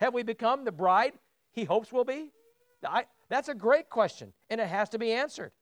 [0.00, 1.12] Have we become the bride
[1.52, 2.32] he hopes we'll be?
[2.86, 5.52] I, that's a great question, and it has to be answered.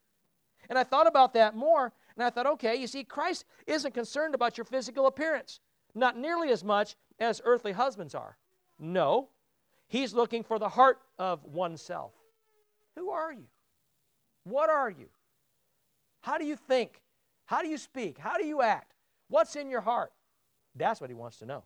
[0.68, 4.34] And I thought about that more, and I thought, okay, you see, Christ isn't concerned
[4.34, 5.60] about your physical appearance,
[5.94, 8.36] not nearly as much as earthly husbands are.
[8.78, 9.28] No,
[9.88, 12.12] he's looking for the heart of oneself.
[12.96, 13.46] Who are you?
[14.44, 15.08] What are you?
[16.22, 17.02] How do you think?
[17.44, 18.18] How do you speak?
[18.18, 18.94] How do you act?
[19.32, 20.12] What's in your heart?
[20.76, 21.64] That's what he wants to know.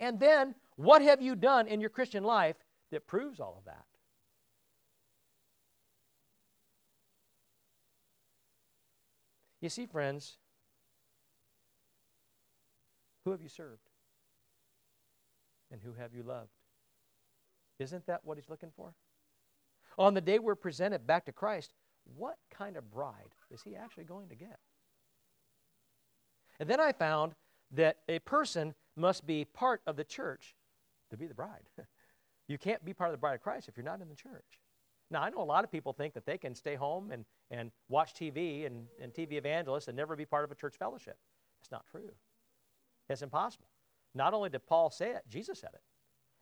[0.00, 2.56] And then, what have you done in your Christian life
[2.90, 3.84] that proves all of that?
[9.60, 10.38] You see, friends,
[13.24, 13.90] who have you served?
[15.70, 16.50] And who have you loved?
[17.78, 18.92] Isn't that what he's looking for?
[19.98, 21.74] On the day we're presented back to Christ,
[22.16, 24.58] what kind of bride is he actually going to get?
[26.62, 27.34] And then I found
[27.72, 30.54] that a person must be part of the church
[31.10, 31.64] to be the bride.
[32.46, 34.60] you can't be part of the bride of Christ if you're not in the church.
[35.10, 37.72] Now, I know a lot of people think that they can stay home and, and
[37.88, 41.16] watch TV and, and TV evangelists and never be part of a church fellowship.
[41.60, 42.12] It's not true.
[43.10, 43.66] It's impossible.
[44.14, 45.82] Not only did Paul say it, Jesus said it.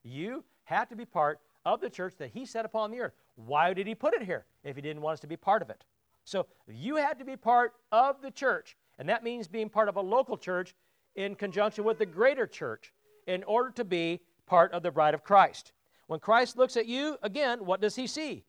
[0.06, 3.14] You have to be part of the church that he set upon the earth.
[3.36, 5.70] Why did he put it here if he didn't want us to be part of
[5.70, 5.82] it?
[6.24, 9.96] So you had to be part of the church, and that means being part of
[9.96, 10.74] a local church
[11.16, 12.92] in conjunction with the greater church
[13.26, 15.72] in order to be part of the bride of Christ.
[16.06, 18.44] When Christ looks at you, again, what does he see?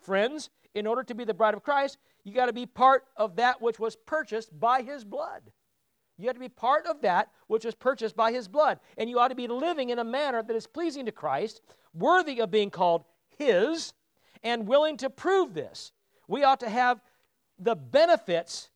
[0.00, 3.34] Friends, in order to be the bride of Christ, you got to be part of
[3.36, 5.42] that which was purchased by his blood.
[6.18, 8.78] You have to be part of that which was purchased by his blood.
[8.96, 12.40] And you ought to be living in a manner that is pleasing to Christ, worthy
[12.40, 13.04] of being called
[13.36, 13.92] his,
[14.44, 15.90] and willing to prove this.
[16.28, 17.00] We ought to have
[17.58, 18.70] the benefits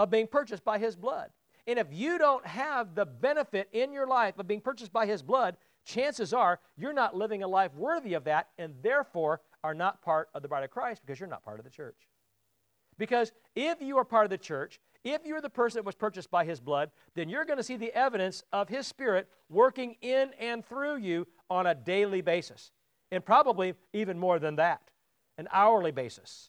[0.00, 1.28] of being purchased by his blood.
[1.66, 5.22] And if you don't have the benefit in your life of being purchased by his
[5.22, 10.00] blood, chances are you're not living a life worthy of that and therefore are not
[10.00, 12.08] part of the bride of Christ because you're not part of the church.
[12.96, 16.30] Because if you are part of the church, if you're the person that was purchased
[16.30, 20.30] by his blood, then you're going to see the evidence of his spirit working in
[20.40, 22.72] and through you on a daily basis.
[23.12, 24.80] And probably even more than that,
[25.36, 26.48] an hourly basis.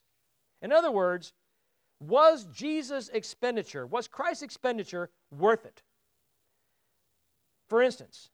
[0.62, 1.34] In other words,
[2.02, 5.84] was Jesus' expenditure, was Christ's expenditure worth it?
[7.70, 8.32] For instance,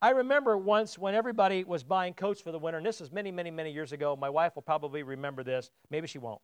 [0.00, 3.30] I remember once when everybody was buying coats for the winter, and this was many,
[3.30, 4.16] many, many years ago.
[4.16, 5.70] My wife will probably remember this.
[5.90, 6.40] Maybe she won't.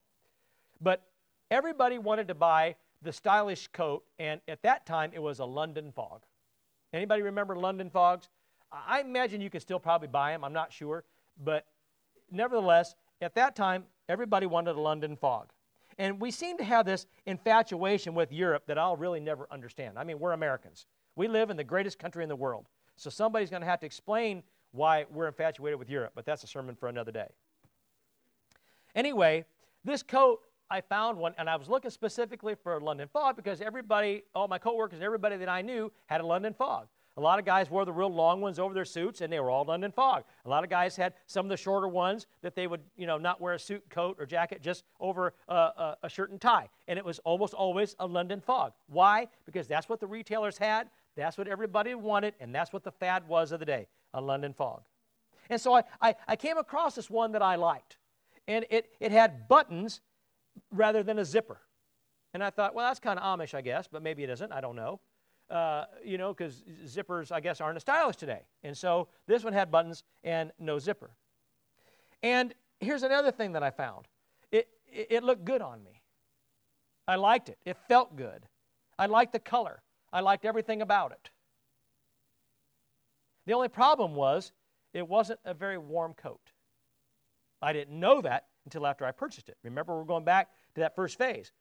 [0.80, 1.02] But
[1.50, 5.90] everybody wanted to buy the stylish coat, and at that time it was a London
[5.90, 6.22] fog.
[6.92, 8.28] Anybody remember London fogs?
[8.70, 10.44] I imagine you can still probably buy them.
[10.44, 11.04] I'm not sure,
[11.42, 11.66] but
[12.30, 15.50] nevertheless, at that time everybody wanted a London fog.
[15.98, 19.98] And we seem to have this infatuation with Europe that I'll really never understand.
[19.98, 20.86] I mean, we're Americans.
[21.16, 22.66] We live in the greatest country in the world.
[22.96, 26.46] So somebody's going to have to explain why we're infatuated with Europe, but that's a
[26.46, 27.28] sermon for another day.
[28.94, 29.44] Anyway,
[29.84, 33.60] this coat I found one, and I was looking specifically for a London fog because
[33.60, 36.86] everybody, all my coworkers and everybody that I knew had a London fog.
[37.16, 39.50] A lot of guys wore the real long ones over their suits, and they were
[39.50, 40.24] all London fog.
[40.46, 43.18] A lot of guys had some of the shorter ones that they would, you know,
[43.18, 46.68] not wear a suit, coat, or jacket, just over a, a, a shirt and tie.
[46.88, 48.72] And it was almost always a London fog.
[48.86, 49.28] Why?
[49.44, 53.28] Because that's what the retailers had, that's what everybody wanted, and that's what the fad
[53.28, 54.82] was of the day a London fog.
[55.50, 57.98] And so I, I, I came across this one that I liked.
[58.48, 60.00] And it, it had buttons
[60.70, 61.60] rather than a zipper.
[62.34, 64.50] And I thought, well, that's kind of Amish, I guess, but maybe it isn't.
[64.52, 65.00] I don't know.
[65.52, 68.40] Uh, you know, because zippers, I guess, aren't as stylish today.
[68.64, 71.10] And so this one had buttons and no zipper.
[72.22, 74.08] And here's another thing that I found
[74.50, 76.00] it, it, it looked good on me.
[77.06, 78.46] I liked it, it felt good.
[78.98, 81.28] I liked the color, I liked everything about it.
[83.44, 84.52] The only problem was
[84.94, 86.52] it wasn't a very warm coat.
[87.60, 89.58] I didn't know that until after I purchased it.
[89.64, 91.52] Remember, we're going back to that first phase.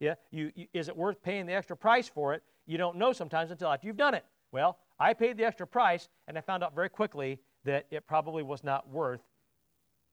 [0.00, 2.42] Yeah, you, you, is it worth paying the extra price for it?
[2.66, 4.24] You don't know sometimes until after you've done it.
[4.52, 8.42] Well, I paid the extra price, and I found out very quickly that it probably
[8.42, 9.22] was not worth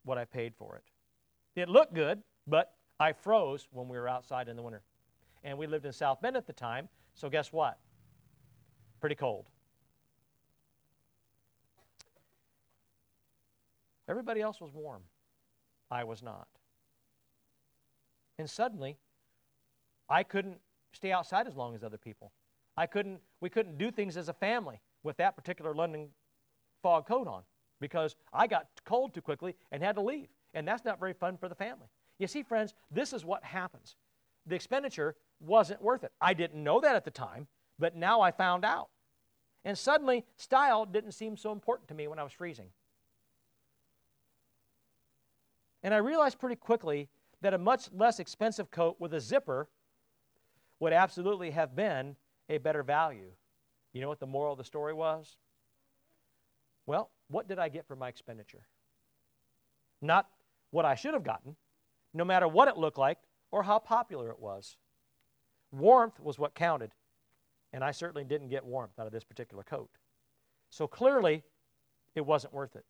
[0.03, 0.83] what I paid for it.
[1.59, 4.81] It looked good, but I froze when we were outside in the winter.
[5.43, 7.77] And we lived in South Bend at the time, so guess what?
[8.99, 9.45] Pretty cold.
[14.07, 15.01] Everybody else was warm.
[15.89, 16.47] I was not.
[18.37, 18.97] And suddenly,
[20.09, 20.57] I couldn't
[20.91, 22.31] stay outside as long as other people.
[22.77, 26.09] I couldn't, we couldn't do things as a family with that particular London
[26.81, 27.43] fog coat on
[27.79, 30.27] because I got cold too quickly and had to leave.
[30.53, 31.87] And that's not very fun for the family.
[32.19, 33.95] You see, friends, this is what happens.
[34.45, 36.11] The expenditure wasn't worth it.
[36.21, 37.47] I didn't know that at the time,
[37.79, 38.89] but now I found out.
[39.65, 42.69] And suddenly, style didn't seem so important to me when I was freezing.
[45.81, 47.09] And I realized pretty quickly
[47.41, 49.67] that a much less expensive coat with a zipper
[50.79, 52.15] would absolutely have been
[52.55, 53.31] a better value.
[53.93, 55.37] You know what the moral of the story was?
[56.85, 58.65] Well, what did I get for my expenditure?
[60.01, 60.27] Not
[60.71, 61.55] what I should have gotten,
[62.13, 63.19] no matter what it looked like
[63.51, 64.77] or how popular it was.
[65.71, 66.91] Warmth was what counted,
[67.71, 69.89] and I certainly didn't get warmth out of this particular coat.
[70.69, 71.43] So clearly,
[72.15, 72.85] it wasn't worth it.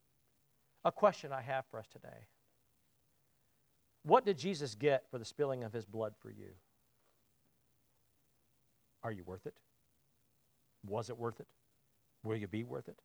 [0.84, 2.26] A question I have for us today
[4.04, 6.50] what did Jesus get for the spilling of his blood for you?
[9.04, 9.54] Are you worth it?
[10.86, 11.46] Was it worth it?
[12.24, 12.98] Will you be worth it?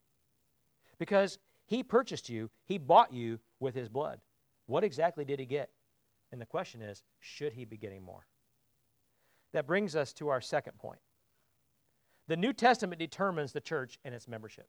[0.97, 4.21] Because he purchased you, he bought you with his blood.
[4.65, 5.69] What exactly did he get?
[6.31, 8.25] And the question is, should he be getting more?
[9.51, 10.99] That brings us to our second point.
[12.27, 14.67] The New Testament determines the church and its membership.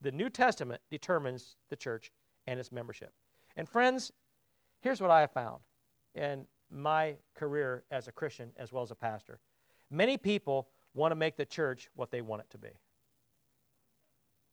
[0.00, 2.12] The New Testament determines the church
[2.46, 3.12] and its membership.
[3.56, 4.12] And friends,
[4.80, 5.60] here's what I have found
[6.14, 9.40] in my career as a Christian as well as a pastor.
[9.90, 12.70] Many people want to make the church what they want it to be.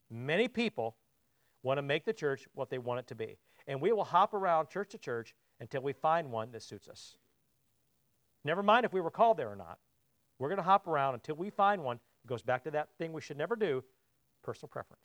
[0.10, 0.96] Many people
[1.64, 3.38] want to make the church what they want it to be.
[3.68, 7.18] And we will hop around church to church until we find one that suits us.
[8.44, 9.78] Never mind if we were called there or not.
[10.40, 11.98] We're going to hop around until we find one.
[12.26, 13.84] It goes back to that thing we should never do
[14.44, 15.04] personal preference.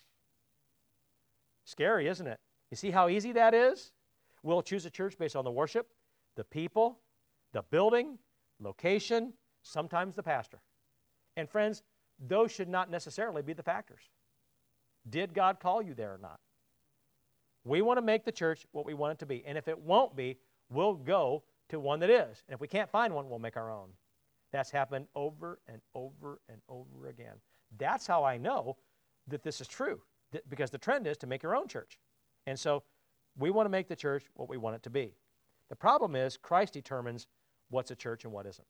[1.65, 2.41] Scary, isn't it?
[2.71, 3.93] You see how easy that is?
[4.43, 5.89] We'll choose a church based on the worship,
[6.37, 7.01] the people,
[7.53, 8.19] the building,
[8.61, 9.35] location,
[9.67, 10.61] sometimes the pastor.
[11.37, 11.83] And friends,
[12.19, 14.03] those should not necessarily be the factors.
[15.09, 16.41] Did God call you there or not?
[17.65, 19.45] We want to make the church what we want it to be.
[19.47, 20.39] And if it won't be,
[20.71, 22.43] we'll go to one that is.
[22.49, 23.89] And if we can't find one, we'll make our own.
[24.53, 27.35] That's happened over and over and over again.
[27.77, 28.77] That's how I know
[29.27, 30.01] that this is true,
[30.49, 31.99] because the trend is to make your own church.
[32.47, 32.85] And so
[33.37, 35.17] we want to make the church what we want it to be.
[35.69, 37.27] The problem is Christ determines
[37.71, 38.67] what's a church and what isn't.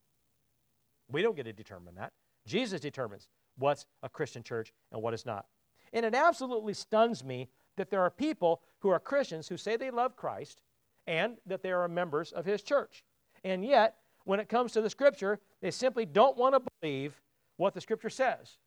[1.10, 2.12] We don't get to determine that.
[2.46, 3.28] Jesus determines
[3.58, 5.46] what's a Christian church and what is not.
[5.92, 9.90] And it absolutely stuns me that there are people who are Christians who say they
[9.90, 10.62] love Christ
[11.06, 13.04] and that they are members of his church.
[13.44, 17.20] And yet, when it comes to the scripture, they simply don't want to believe
[17.56, 18.58] what the scripture says.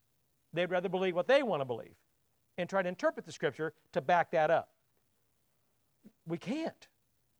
[0.54, 1.96] They'd rather believe what they want to believe
[2.58, 4.70] and try to interpret the scripture to back that up.
[6.26, 6.88] We can't.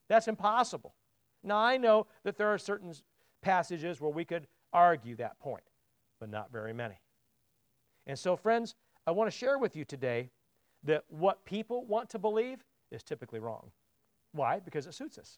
[0.10, 0.96] That's impossible.
[1.44, 2.94] Now, I know that there are certain
[3.42, 5.64] passages where we could argue that point,
[6.20, 7.00] but not very many.
[8.08, 10.30] And so, friends, I want to share with you today
[10.84, 13.72] that what people want to believe is typically wrong.
[14.32, 14.60] Why?
[14.60, 15.38] Because it suits us.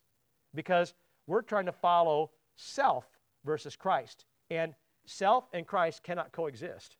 [0.53, 0.93] Because
[1.27, 3.05] we're trying to follow self
[3.45, 4.25] versus Christ.
[4.49, 4.73] And
[5.05, 6.97] self and Christ cannot coexist.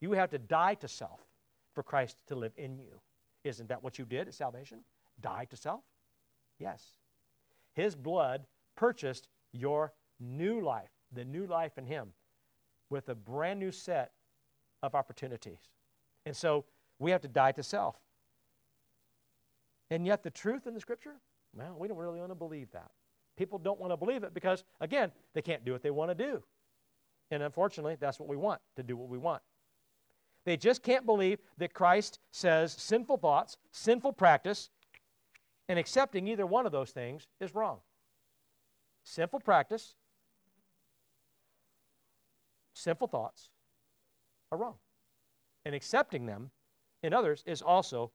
[0.00, 1.20] You have to die to self
[1.74, 3.00] for Christ to live in you.
[3.44, 4.80] Isn't that what you did at salvation?
[5.20, 5.82] Die to self?
[6.58, 6.98] Yes.
[7.74, 8.46] His blood
[8.76, 12.08] purchased your new life, the new life in Him,
[12.90, 14.12] with a brand new set
[14.82, 15.58] of opportunities.
[16.26, 16.64] And so
[16.98, 17.96] we have to die to self.
[19.90, 21.16] And yet, the truth in the scripture,
[21.54, 22.90] well, we don't really want to believe that.
[23.36, 26.14] People don't want to believe it because, again, they can't do what they want to
[26.14, 26.42] do.
[27.30, 29.42] And unfortunately, that's what we want to do what we want.
[30.44, 34.70] They just can't believe that Christ says sinful thoughts, sinful practice,
[35.68, 37.78] and accepting either one of those things is wrong.
[39.04, 39.94] Sinful practice,
[42.82, 43.50] sinful thoughts
[44.50, 44.74] are wrong.
[45.64, 46.50] And accepting them
[47.02, 48.12] in others is also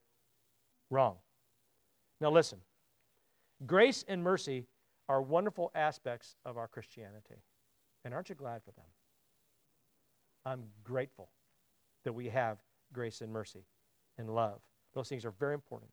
[0.90, 1.16] wrong.
[2.20, 2.58] Now, listen
[3.66, 4.66] grace and mercy
[5.08, 7.42] are wonderful aspects of our Christianity.
[8.04, 8.84] And aren't you glad for them?
[10.44, 11.30] I'm grateful
[12.04, 12.58] that we have
[12.92, 13.64] grace and mercy
[14.18, 14.60] and love.
[14.94, 15.90] Those things are very important.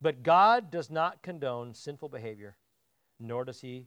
[0.00, 2.56] But God does not condone sinful behavior,
[3.20, 3.86] nor does He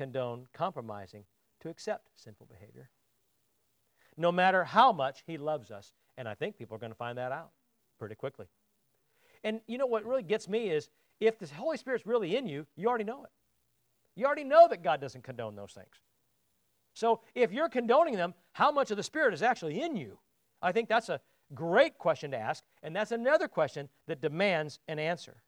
[0.00, 1.24] condone compromising
[1.60, 2.88] to accept sinful behavior.
[4.16, 5.92] No matter how much He loves us.
[6.16, 7.50] And I think people are going to find that out
[7.98, 8.46] pretty quickly.
[9.44, 10.88] And you know what really gets me is
[11.20, 13.30] if the Holy Spirit's really in you, you already know it.
[14.16, 16.00] You already know that God doesn't condone those things.
[16.94, 20.18] So if you're condoning them, how much of the Spirit is actually in you?
[20.62, 21.20] I think that's a
[21.54, 25.42] great question to ask, and that's another question that demands an answer.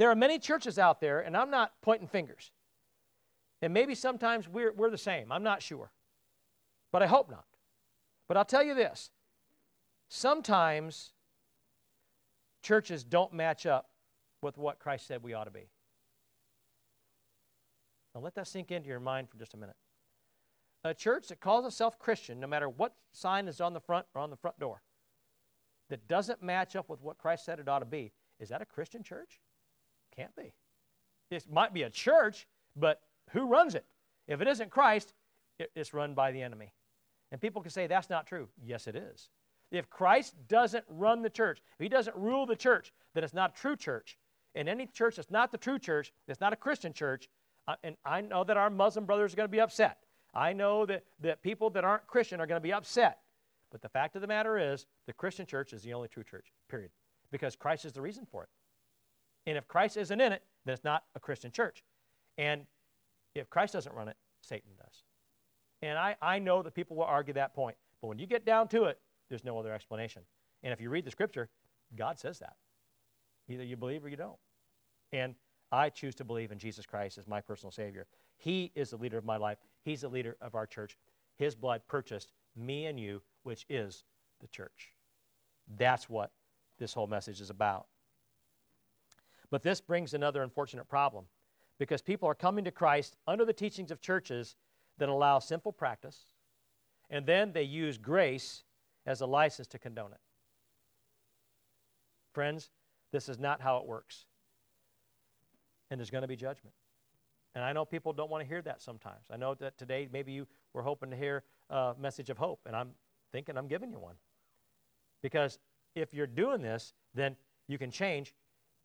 [0.00, 2.52] There are many churches out there, and I'm not pointing fingers.
[3.60, 5.30] And maybe sometimes we're, we're the same.
[5.30, 5.92] I'm not sure.
[6.90, 7.44] But I hope not.
[8.26, 9.10] But I'll tell you this
[10.08, 11.12] sometimes
[12.62, 13.90] churches don't match up
[14.40, 15.68] with what Christ said we ought to be.
[18.14, 19.76] Now let that sink into your mind for just a minute.
[20.82, 24.22] A church that calls itself Christian, no matter what sign is on the front or
[24.22, 24.80] on the front door,
[25.90, 28.64] that doesn't match up with what Christ said it ought to be, is that a
[28.64, 29.40] Christian church?
[30.16, 30.52] Can't be.
[31.30, 32.46] This might be a church,
[32.76, 33.00] but
[33.30, 33.84] who runs it?
[34.26, 35.12] If it isn't Christ,
[35.58, 36.72] it's run by the enemy.
[37.30, 38.48] And people can say that's not true.
[38.64, 39.28] Yes, it is.
[39.70, 43.52] If Christ doesn't run the church, if he doesn't rule the church, then it's not
[43.56, 44.18] a true church.
[44.54, 47.28] And any church that's not the true church, that's not a Christian church,
[47.68, 49.98] uh, and I know that our Muslim brothers are going to be upset.
[50.34, 53.18] I know that, that people that aren't Christian are going to be upset.
[53.70, 56.52] But the fact of the matter is, the Christian church is the only true church,
[56.68, 56.90] period.
[57.30, 58.48] Because Christ is the reason for it.
[59.46, 61.82] And if Christ isn't in it, then it's not a Christian church.
[62.38, 62.66] And
[63.34, 65.04] if Christ doesn't run it, Satan does.
[65.82, 67.76] And I, I know that people will argue that point.
[68.00, 70.22] But when you get down to it, there's no other explanation.
[70.62, 71.48] And if you read the scripture,
[71.96, 72.56] God says that.
[73.48, 74.38] Either you believe or you don't.
[75.12, 75.34] And
[75.72, 78.06] I choose to believe in Jesus Christ as my personal Savior.
[78.36, 80.96] He is the leader of my life, He's the leader of our church.
[81.36, 84.04] His blood purchased me and you, which is
[84.40, 84.92] the church.
[85.78, 86.32] That's what
[86.78, 87.86] this whole message is about.
[89.50, 91.24] But this brings another unfortunate problem
[91.78, 94.56] because people are coming to Christ under the teachings of churches
[94.98, 96.26] that allow simple practice,
[97.08, 98.64] and then they use grace
[99.06, 100.20] as a license to condone it.
[102.32, 102.70] Friends,
[103.12, 104.26] this is not how it works.
[105.90, 106.74] And there's going to be judgment.
[107.54, 109.24] And I know people don't want to hear that sometimes.
[109.32, 112.76] I know that today maybe you were hoping to hear a message of hope, and
[112.76, 112.90] I'm
[113.32, 114.14] thinking I'm giving you one.
[115.22, 115.58] Because
[115.96, 117.34] if you're doing this, then
[117.66, 118.34] you can change,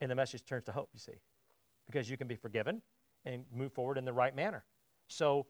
[0.02, 1.20] and the message turns to hope, you see.
[1.86, 2.82] Because you can be forgiven
[3.26, 4.64] and move forward in the right manner.
[5.08, 5.46] So,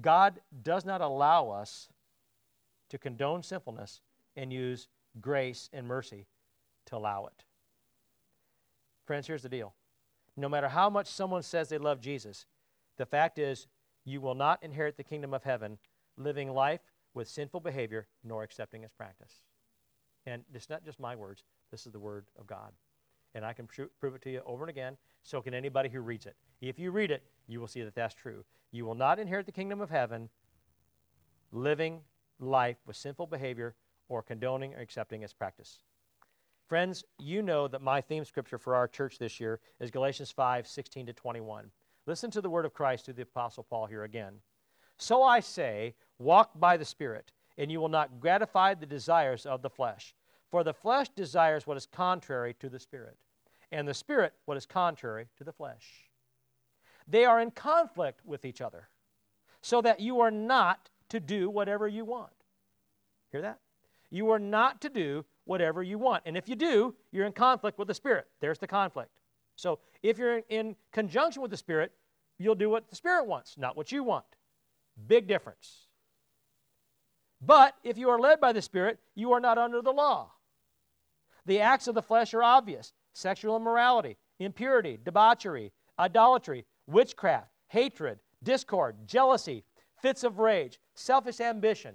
[0.00, 1.88] God does not allow us
[2.90, 4.02] to condone sinfulness
[4.36, 4.88] and use
[5.20, 6.26] grace and mercy
[6.86, 7.44] to allow it.
[9.06, 9.74] Friends, here's the deal
[10.36, 12.44] no matter how much someone says they love Jesus,
[12.98, 13.66] the fact is
[14.04, 15.78] you will not inherit the kingdom of heaven
[16.16, 16.80] living life
[17.14, 19.40] with sinful behavior nor accepting its practice.
[20.26, 22.72] And it's not just my words, this is the word of God.
[23.36, 24.96] And I can prove it to you over and again.
[25.22, 26.34] So can anybody who reads it.
[26.62, 28.44] If you read it, you will see that that's true.
[28.72, 30.30] You will not inherit the kingdom of heaven
[31.52, 32.00] living
[32.40, 33.74] life with sinful behavior
[34.08, 35.80] or condoning or accepting its practice.
[36.66, 40.66] Friends, you know that my theme scripture for our church this year is Galatians 5
[40.66, 41.70] 16 to 21.
[42.06, 44.34] Listen to the word of Christ through the Apostle Paul here again.
[44.96, 49.62] So I say, walk by the Spirit, and you will not gratify the desires of
[49.62, 50.14] the flesh.
[50.50, 53.16] For the flesh desires what is contrary to the Spirit,
[53.72, 56.10] and the Spirit what is contrary to the flesh.
[57.08, 58.88] They are in conflict with each other,
[59.62, 62.32] so that you are not to do whatever you want.
[63.32, 63.60] Hear that?
[64.10, 66.22] You are not to do whatever you want.
[66.26, 68.26] And if you do, you're in conflict with the Spirit.
[68.40, 69.10] There's the conflict.
[69.56, 71.92] So if you're in conjunction with the Spirit,
[72.38, 74.26] you'll do what the Spirit wants, not what you want.
[75.06, 75.86] Big difference.
[77.40, 80.32] But if you are led by the Spirit, you are not under the law.
[81.46, 88.96] The acts of the flesh are obvious sexual immorality, impurity, debauchery, idolatry, witchcraft, hatred, discord,
[89.06, 89.64] jealousy,
[90.02, 91.94] fits of rage, selfish ambition,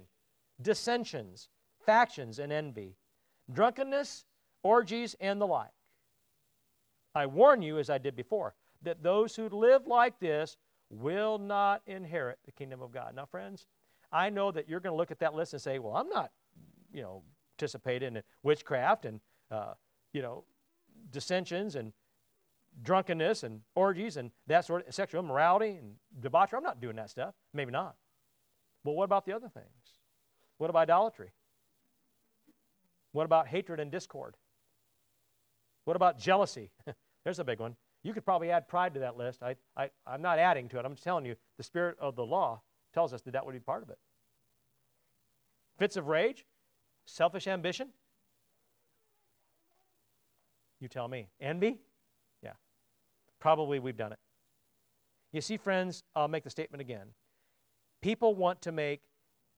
[0.60, 1.48] dissensions,
[1.84, 2.96] factions, and envy
[3.52, 4.24] drunkenness,
[4.62, 5.70] orgies, and the like.
[7.14, 10.56] I warn you, as I did before, that those who live like this
[10.90, 13.14] will not inherit the kingdom of God.
[13.14, 13.66] Now, friends,
[14.10, 16.30] I know that you're going to look at that list and say, well, I'm not,
[16.92, 17.22] you know,
[17.56, 19.20] participating in witchcraft and,
[19.52, 19.74] uh,
[20.12, 20.44] you know,
[21.10, 21.92] dissensions and
[22.82, 26.56] drunkenness and orgies and that sort of sexual immorality and debauchery.
[26.56, 27.34] I'm not doing that stuff.
[27.52, 27.96] Maybe not.
[28.84, 29.66] But what about the other things?
[30.58, 31.32] What about idolatry?
[33.12, 34.36] What about hatred and discord?
[35.84, 36.70] What about jealousy?
[37.24, 37.76] There's a big one.
[38.02, 39.42] You could probably add pride to that list.
[39.42, 40.84] I, I, I'm not adding to it.
[40.84, 43.60] I'm just telling you, the spirit of the law tells us that that would be
[43.60, 43.98] part of it.
[45.78, 46.44] Fits of rage,
[47.06, 47.88] selfish ambition.
[50.82, 51.28] You tell me.
[51.40, 51.78] Envy?
[52.42, 52.54] Yeah.
[53.38, 54.18] Probably we've done it.
[55.32, 57.06] You see, friends, I'll make the statement again.
[58.02, 59.02] People want to make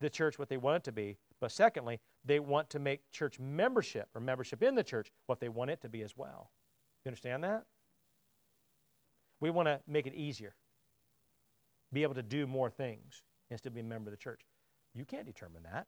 [0.03, 3.41] the church what they want it to be, but secondly, they want to make church
[3.41, 6.51] membership or membership in the church what they want it to be as well.
[7.05, 7.65] You understand that?
[9.41, 10.55] We want to make it easier,
[11.91, 14.43] be able to do more things instead of being a member of the church.
[14.95, 15.87] You can't determine that.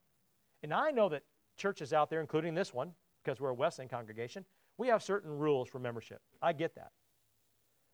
[0.63, 1.25] And I know that
[1.59, 4.47] churches out there, including this one, because we're a Wesleyan congregation,
[4.79, 6.21] we have certain rules for membership.
[6.43, 6.91] I get that.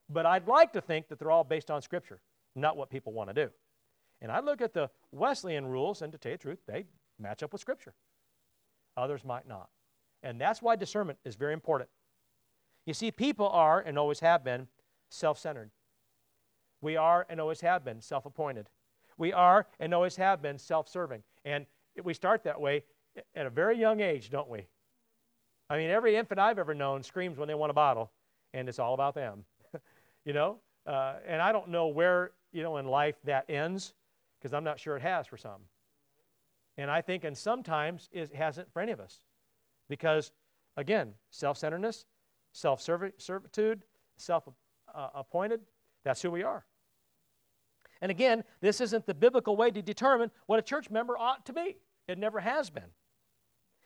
[0.09, 2.20] But I'd like to think that they're all based on Scripture,
[2.55, 3.51] not what people want to do.
[4.20, 6.85] And I look at the Wesleyan rules, and to tell you the truth, they
[7.18, 7.95] match up with Scripture
[8.97, 9.68] others might not.
[10.22, 11.91] And that's why discernment is very important.
[12.87, 14.68] You see, people are and always have been
[15.09, 15.70] self centered.
[16.80, 18.68] We are and always have been self appointed.
[19.18, 21.22] We are and always have been self serving.
[21.45, 21.66] And
[22.03, 22.85] we start that way
[23.35, 24.66] at a very young age, don't we?
[25.71, 28.11] I mean, every infant I've ever known screams when they want a bottle,
[28.53, 29.45] and it's all about them.
[30.25, 30.59] you know?
[30.87, 33.95] Uh, and I don't know where, you know, in life that ends,
[34.39, 35.63] because I'm not sure it has for some.
[36.77, 39.21] And I think, and sometimes it hasn't for any of us.
[39.89, 40.33] Because,
[40.77, 42.07] again, self centeredness,
[42.53, 43.85] self servitude,
[44.17, 44.49] self
[44.95, 45.61] appointed,
[46.05, 46.65] that's who we are.
[48.01, 51.53] And again, this isn't the biblical way to determine what a church member ought to
[51.53, 51.77] be.
[52.09, 52.91] It never has been.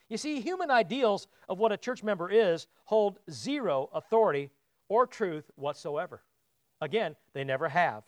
[0.09, 4.51] You see, human ideals of what a church member is hold zero authority
[4.89, 6.23] or truth whatsoever.
[6.81, 8.05] Again, they never have.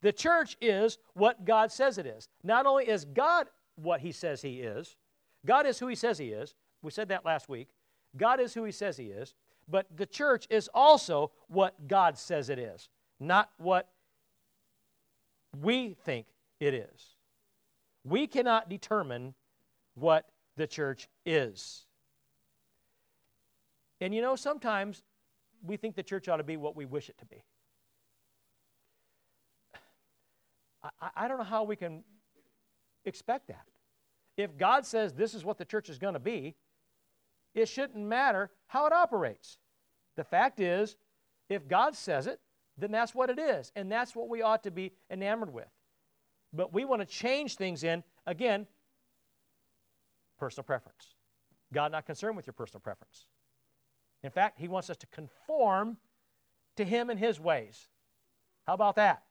[0.00, 2.28] The church is what God says it is.
[2.42, 4.96] Not only is God what he says he is,
[5.44, 6.54] God is who he says he is.
[6.82, 7.68] We said that last week.
[8.16, 9.34] God is who he says he is,
[9.68, 12.88] but the church is also what God says it is,
[13.20, 13.88] not what
[15.60, 16.26] we think
[16.60, 17.16] it is.
[18.04, 19.34] We cannot determine
[19.94, 20.26] what
[20.56, 21.86] the church is.
[24.00, 25.02] And you know, sometimes
[25.62, 27.42] we think the church ought to be what we wish it to be.
[31.00, 32.04] I, I don't know how we can
[33.04, 33.66] expect that.
[34.36, 36.54] If God says this is what the church is going to be,
[37.54, 39.58] it shouldn't matter how it operates.
[40.16, 40.96] The fact is,
[41.48, 42.40] if God says it,
[42.76, 43.72] then that's what it is.
[43.74, 45.68] And that's what we ought to be enamored with.
[46.52, 48.66] But we want to change things in, again,
[50.38, 51.14] personal preference.
[51.72, 53.26] God not concerned with your personal preference.
[54.22, 55.98] In fact, He wants us to conform
[56.76, 57.88] to Him and His ways.
[58.66, 59.22] How about that?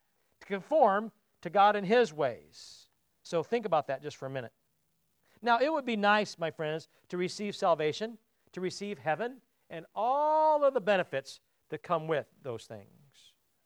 [0.42, 2.88] To conform to God and His ways.
[3.24, 4.52] So think about that just for a minute.
[5.42, 8.18] Now, it would be nice, my friends, to receive salvation,
[8.54, 9.38] to receive heaven,
[9.70, 11.40] and all of the benefits
[11.70, 12.88] that come with those things.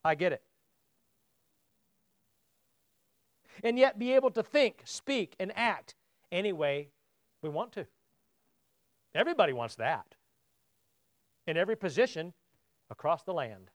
[0.04, 0.42] I get it.
[3.64, 5.96] And yet be able to think, speak, and act
[6.32, 6.90] any way
[7.42, 7.86] we want to.
[9.16, 10.16] Everybody wants that.
[11.48, 12.34] In every position
[12.90, 13.72] across the land.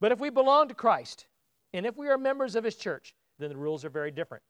[0.00, 1.26] But if we belong to Christ,
[1.72, 4.42] and if we are members of His church, then the rules are very different.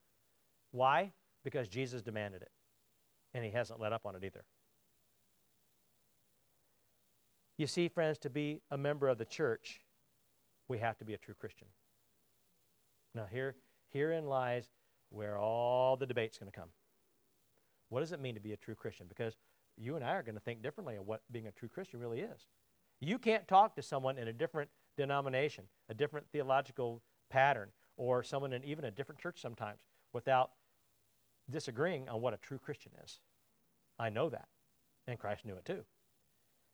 [0.71, 1.13] Why?
[1.45, 2.51] Because Jesus demanded it,
[3.35, 4.45] and He hasn't let up on it either.
[7.59, 9.81] You see, friends, to be a member of the church,
[10.69, 11.69] we have to be a true Christian.
[13.15, 13.57] Now, here,
[13.93, 14.69] herein lies
[15.11, 16.71] where all the debate's going to come.
[17.89, 19.07] What does it mean to be a true Christian?
[19.09, 19.37] Because
[19.77, 22.21] you and I are going to think differently of what being a true Christian really
[22.21, 22.47] is.
[23.01, 28.53] You can't talk to someone in a different denomination, a different theological pattern, or someone
[28.53, 29.81] in even a different church sometimes
[30.13, 30.53] without
[31.51, 33.21] disagreeing on what a true Christian is.
[33.99, 34.49] I know that,
[35.07, 35.85] and Christ knew it too.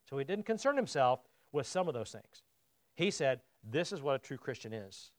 [0.08, 1.20] So he didn't concern himself
[1.52, 2.42] with some of those things.
[2.94, 5.12] He said, This is what a true Christian is.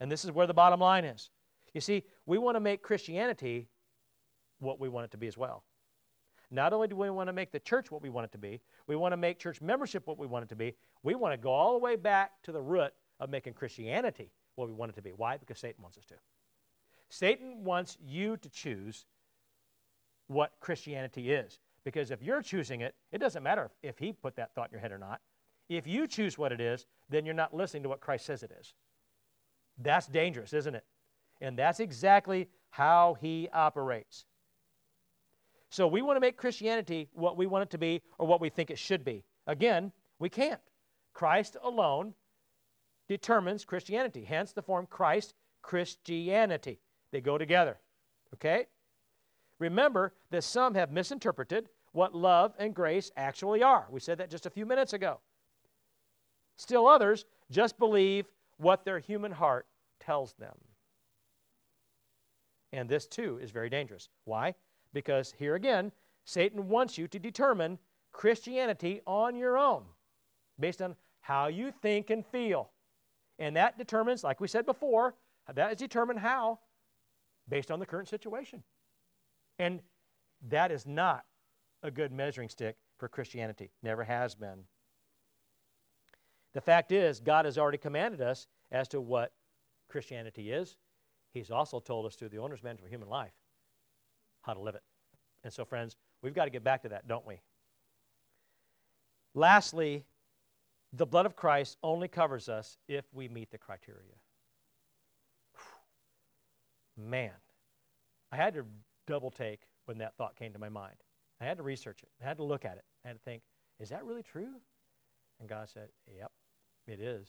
[0.00, 1.30] And this is where the bottom line is.
[1.74, 3.68] You see, we want to make Christianity
[4.58, 5.64] what we want it to be as well.
[6.50, 8.60] Not only do we want to make the church what we want it to be,
[8.86, 10.74] we want to make church membership what we want it to be.
[11.02, 14.68] We want to go all the way back to the root of making Christianity what
[14.68, 15.10] we want it to be.
[15.10, 15.36] Why?
[15.36, 16.14] Because Satan wants us to.
[17.08, 19.06] Satan wants you to choose
[20.28, 21.58] what Christianity is.
[21.84, 24.80] Because if you're choosing it, it doesn't matter if he put that thought in your
[24.80, 25.20] head or not.
[25.68, 28.52] If you choose what it is, then you're not listening to what Christ says it
[28.58, 28.74] is.
[29.78, 30.84] That's dangerous, isn't it?
[31.40, 34.24] And that's exactly how he operates.
[35.70, 38.48] So we want to make Christianity what we want it to be or what we
[38.48, 39.24] think it should be.
[39.46, 40.60] Again, we can't.
[41.12, 42.14] Christ alone
[43.08, 46.80] determines Christianity, hence the form Christ Christianity.
[47.12, 47.78] They go together.
[48.34, 48.66] Okay?
[49.58, 53.86] Remember that some have misinterpreted what love and grace actually are.
[53.90, 55.20] We said that just a few minutes ago.
[56.56, 58.26] Still others just believe
[58.58, 59.66] what their human heart
[60.00, 60.56] tells them.
[62.72, 64.08] And this too is very dangerous.
[64.24, 64.54] Why?
[64.92, 65.92] Because here again,
[66.24, 67.78] Satan wants you to determine
[68.12, 69.84] Christianity on your own
[70.58, 72.70] based on how you think and feel.
[73.38, 75.14] And that determines, like we said before,
[75.52, 76.58] that is determined how?
[77.48, 78.62] Based on the current situation.
[79.58, 79.80] And
[80.48, 81.24] that is not
[81.82, 83.70] a good measuring stick for Christianity.
[83.82, 84.64] Never has been.
[86.56, 89.34] The fact is, God has already commanded us as to what
[89.90, 90.78] Christianity is.
[91.34, 93.34] He's also told us through the owner's manual for human life
[94.40, 94.82] how to live it.
[95.44, 97.42] And so, friends, we've got to get back to that, don't we?
[99.34, 100.06] Lastly,
[100.94, 104.16] the blood of Christ only covers us if we meet the criteria.
[106.96, 107.32] Man,
[108.32, 108.64] I had to
[109.06, 110.96] double take when that thought came to my mind.
[111.38, 112.08] I had to research it.
[112.24, 112.84] I had to look at it.
[113.04, 113.42] I had to think,
[113.78, 114.54] is that really true?
[115.38, 116.25] And God said, yep,
[116.86, 117.28] it is.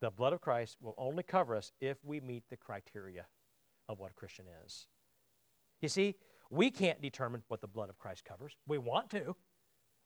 [0.00, 3.26] The blood of Christ will only cover us if we meet the criteria
[3.88, 4.86] of what a Christian is.
[5.80, 6.16] You see,
[6.50, 8.56] we can't determine what the blood of Christ covers.
[8.66, 9.36] We want to,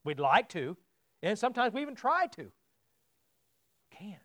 [0.05, 0.76] we'd like to,
[1.22, 2.53] and sometimes we even try to.
[3.91, 4.20] Can't.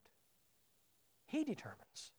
[1.26, 2.12] He determines.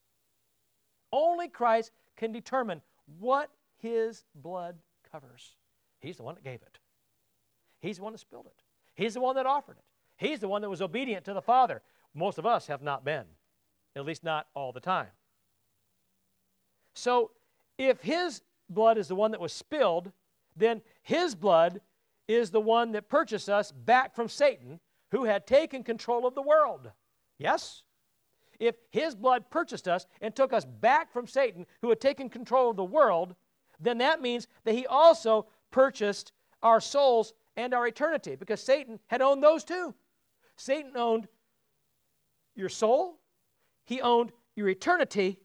[1.13, 2.81] Only Christ can determine
[3.19, 4.77] what his blood
[5.11, 5.57] covers.
[6.01, 6.79] He's the one that gave it.
[7.81, 8.63] He's the one that spilled it.
[8.95, 9.85] He's the one that offered it.
[10.23, 11.83] He's the one that was obedient to the Father.
[12.15, 13.25] Most of us have not been,
[13.97, 15.09] at least not all the time.
[16.95, 17.33] So,
[17.77, 20.13] if his blood is the one that was spilled,
[20.55, 21.81] then his blood
[22.29, 24.79] is the one that purchased us back from Satan,
[25.11, 26.93] who had taken control of the world.
[27.39, 27.83] Yes?
[28.61, 32.71] If his blood purchased us and took us back from Satan, who had taken control
[32.71, 33.35] of the world,
[33.81, 36.31] then that means that he also purchased
[36.63, 39.95] our souls and our eternity because Satan had owned those too.
[40.63, 41.27] Satan owned
[42.55, 43.19] your soul,
[43.85, 45.41] he owned your eternity,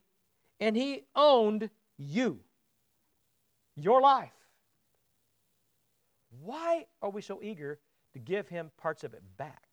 [0.60, 2.38] and he owned you,
[3.74, 4.30] your life.
[6.40, 7.80] Why are we so eager
[8.12, 9.66] to give him parts of it back?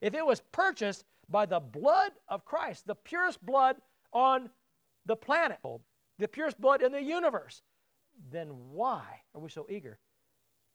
[0.00, 3.78] If it was purchased by the blood of Christ, the purest blood
[4.12, 4.50] on
[5.04, 5.58] the planet,
[6.16, 7.62] the purest blood in the universe,
[8.30, 9.02] then why
[9.34, 9.98] are we so eager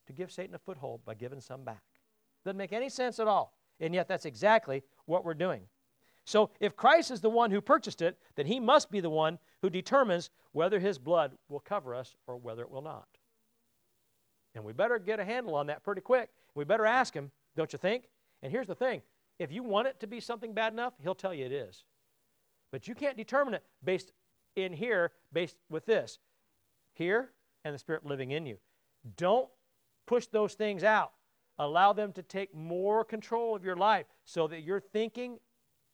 [0.08, 1.84] to give Satan a foothold by giving some back?
[2.44, 3.54] Doesn't make any sense at all.
[3.80, 5.64] And yet, that's exactly what we're doing.
[6.26, 9.40] So, if Christ is the one who purchased it, then he must be the one
[9.62, 13.08] who determines whether his blood will cover us or whether it will not.
[14.56, 16.30] And we better get a handle on that pretty quick.
[16.56, 18.06] We better ask him, don't you think?
[18.42, 19.02] And here's the thing
[19.40, 21.84] if you want it to be something bad enough, he'll tell you it is.
[22.72, 24.12] But you can't determine it based
[24.56, 26.20] in here, based with this.
[26.94, 27.32] Here
[27.66, 28.58] and the Spirit living in you.
[29.18, 29.50] Don't
[30.06, 31.12] push those things out.
[31.60, 35.40] Allow them to take more control of your life so that you're thinking,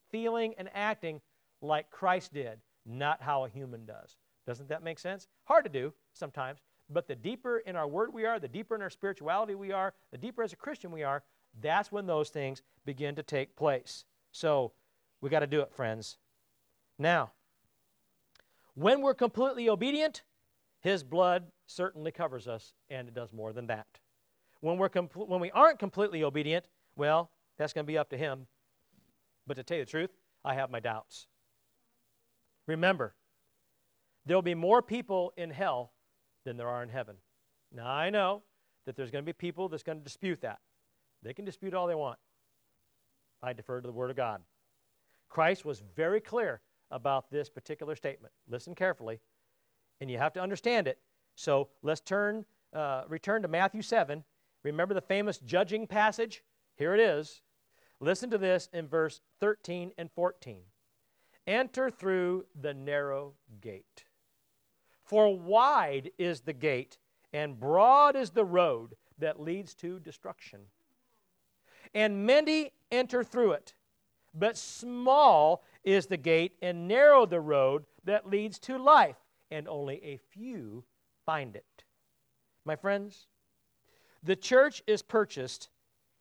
[0.09, 1.21] feeling, and acting
[1.61, 4.15] like Christ did, not how a human does.
[4.47, 5.27] Doesn't that make sense?
[5.43, 8.81] Hard to do sometimes, but the deeper in our word we are, the deeper in
[8.81, 11.23] our spirituality we are, the deeper as a Christian we are,
[11.61, 14.05] that's when those things begin to take place.
[14.31, 14.71] So
[15.21, 16.17] we got to do it, friends.
[16.97, 17.31] Now,
[18.75, 20.23] when we're completely obedient,
[20.79, 23.98] His blood certainly covers us, and it does more than that.
[24.61, 28.17] When, we're compl- when we aren't completely obedient, well, that's going to be up to
[28.17, 28.47] Him.
[29.47, 30.11] But to tell you the truth,
[30.43, 31.27] I have my doubts.
[32.67, 33.15] Remember,
[34.25, 35.93] there'll be more people in hell
[36.45, 37.15] than there are in heaven.
[37.71, 38.43] Now, I know
[38.85, 40.59] that there's going to be people that's going to dispute that.
[41.23, 42.19] They can dispute all they want.
[43.41, 44.41] I defer to the Word of God.
[45.29, 48.33] Christ was very clear about this particular statement.
[48.49, 49.19] Listen carefully,
[50.01, 50.99] and you have to understand it.
[51.35, 54.23] So let's turn, uh, return to Matthew 7.
[54.63, 56.43] Remember the famous judging passage?
[56.75, 57.41] Here it is.
[57.99, 60.61] Listen to this in verse 13 and 14.
[61.47, 64.05] Enter through the narrow gate.
[65.03, 66.97] For wide is the gate,
[67.33, 70.61] and broad is the road that leads to destruction
[71.93, 73.73] and many enter through it.
[74.33, 79.17] But small is the gate, and narrow the road that leads to life,
[79.49, 80.83] and only a few
[81.25, 81.83] find it.
[82.65, 83.27] My friends,
[84.23, 85.69] the church is purchased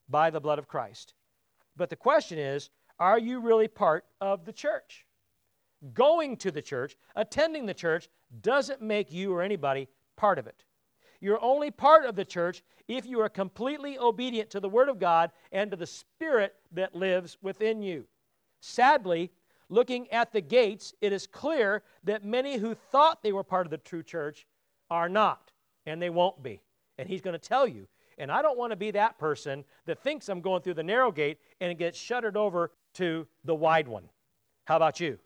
[0.08, 1.14] by the blood of Christ.
[1.76, 5.06] But the question is are you really part of the church?
[5.94, 8.08] Going to the church, attending the church,
[8.40, 10.64] doesn't make you or anybody part of it.
[11.20, 14.98] You're only part of the church if you are completely obedient to the Word of
[14.98, 18.06] God and to the Spirit that lives within you.
[18.60, 19.30] Sadly,
[19.68, 23.70] looking at the gates, it is clear that many who thought they were part of
[23.70, 24.46] the true church
[24.90, 25.52] are not,
[25.86, 26.60] and they won't be.
[26.98, 27.86] And he's going to tell you.
[28.18, 31.12] And I don't want to be that person that thinks I'm going through the narrow
[31.12, 34.08] gate and it gets shuttered over to the wide one.
[34.64, 35.18] How about you?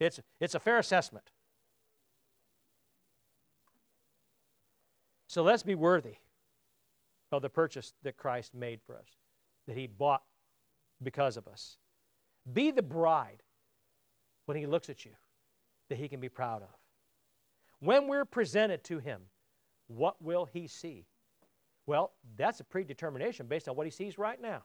[0.00, 1.24] It's, it's a fair assessment.
[5.28, 6.16] So let's be worthy
[7.32, 9.08] of the purchase that Christ made for us,
[9.66, 10.22] that He bought
[11.02, 11.76] because of us.
[12.52, 13.42] Be the bride
[14.46, 15.12] when He looks at you
[15.88, 16.68] that He can be proud of.
[17.80, 19.22] When we're presented to Him,
[19.88, 21.06] what will He see?
[21.86, 24.62] Well, that's a predetermination based on what He sees right now.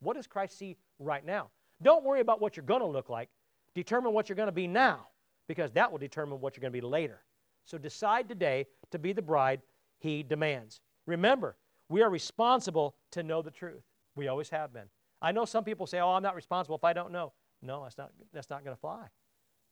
[0.00, 1.50] What does Christ see right now?
[1.82, 3.28] Don't worry about what you're going to look like.
[3.74, 5.08] Determine what you're going to be now,
[5.48, 7.20] because that will determine what you're going to be later.
[7.64, 9.62] So decide today to be the bride
[9.98, 10.80] he demands.
[11.06, 11.56] Remember,
[11.88, 13.82] we are responsible to know the truth.
[14.16, 14.88] We always have been.
[15.20, 17.32] I know some people say, oh, I'm not responsible if I don't know.
[17.62, 19.06] No, that's not, that's not going to fly.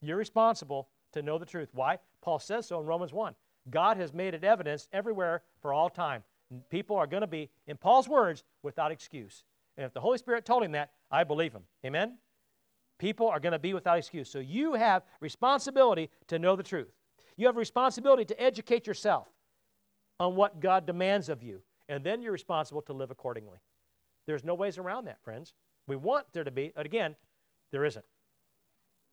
[0.01, 1.69] You're responsible to know the truth.
[1.73, 1.99] Why?
[2.23, 3.35] Paul says so in Romans 1.
[3.71, 6.23] God has made it evidence everywhere for all time.
[6.71, 9.45] People are going to be, in Paul's words, without excuse.
[9.77, 11.63] And if the Holy Spirit told him that, I believe him.
[11.85, 12.19] Amen?
[12.99, 14.29] People are going to be without excuse.
[14.29, 16.93] So you have responsibility to know the truth.
[17.37, 19.29] You have responsibility to educate yourself
[20.21, 23.59] on what God demands of you, and then you're responsible to live accordingly.
[24.27, 25.55] There's no ways around that, friends.
[25.89, 27.17] We want there to be, but again,
[27.73, 28.05] there isn't.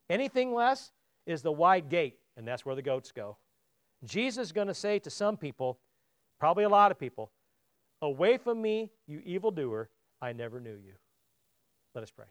[0.09, 0.91] Anything less
[1.25, 3.37] is the wide gate, and that's where the goats go.
[4.03, 5.79] Jesus is going to say to some people,
[6.39, 7.31] probably a lot of people,
[8.01, 9.89] Away from me, you evildoer,
[10.21, 10.93] I never knew you.
[11.93, 12.27] Let us pray.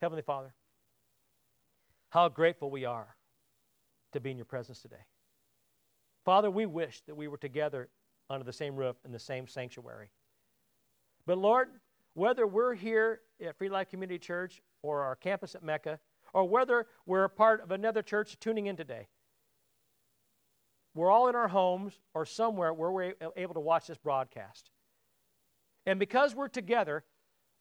[0.00, 0.54] Heavenly Father,
[2.10, 3.16] how grateful we are
[4.12, 5.04] to be in your presence today.
[6.24, 7.88] Father, we wish that we were together
[8.30, 10.10] under the same roof in the same sanctuary.
[11.26, 11.68] But Lord,
[12.14, 15.98] whether we're here at Free Life Community Church or our campus at Mecca,
[16.32, 19.08] or whether we're a part of another church tuning in today,
[20.96, 24.70] we're all in our homes or somewhere where we're able to watch this broadcast.
[25.84, 27.04] And because we're together,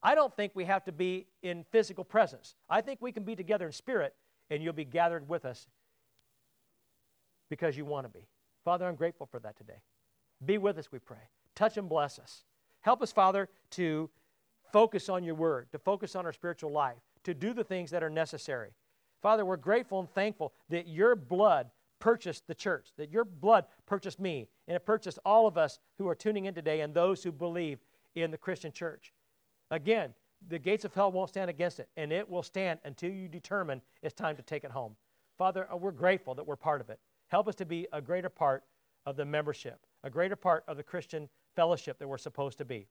[0.01, 2.55] I don't think we have to be in physical presence.
[2.69, 4.15] I think we can be together in spirit,
[4.49, 5.67] and you'll be gathered with us
[7.49, 8.27] because you want to be.
[8.63, 9.81] Father, I'm grateful for that today.
[10.45, 11.29] Be with us, we pray.
[11.55, 12.43] Touch and bless us.
[12.81, 14.09] Help us, Father, to
[14.71, 18.03] focus on your word, to focus on our spiritual life, to do the things that
[18.03, 18.71] are necessary.
[19.21, 21.71] Father, we're grateful and thankful that your blood
[22.05, 26.07] purchased the church, that your blood purchased me, and it purchased all of us who
[26.07, 27.79] are tuning in today and those who believe
[28.13, 29.11] in the Christian church.
[29.71, 30.13] Again,
[30.47, 33.81] the gates of hell won't stand against it, and it will stand until you determine
[34.03, 34.95] it's time to take it home.
[35.35, 36.99] Father, uh, we're grateful that we're part of it.
[37.29, 38.65] Help us to be a greater part
[39.07, 42.85] of the membership, a greater part of the Christian fellowship that we're supposed to be.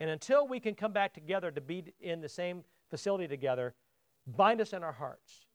[0.00, 3.76] And until we can come back together to be in the same facility together,
[4.26, 5.46] bind us in our hearts.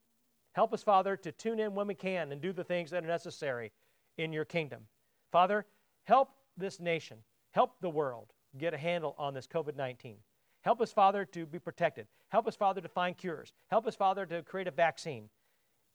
[0.53, 3.07] Help us, Father, to tune in when we can and do the things that are
[3.07, 3.71] necessary
[4.17, 4.83] in your kingdom.
[5.31, 5.65] Father,
[6.03, 7.17] help this nation,
[7.51, 8.27] help the world
[8.57, 10.17] get a handle on this COVID 19.
[10.61, 12.07] Help us, Father, to be protected.
[12.29, 13.51] Help us, Father, to find cures.
[13.67, 15.29] Help us, Father, to create a vaccine.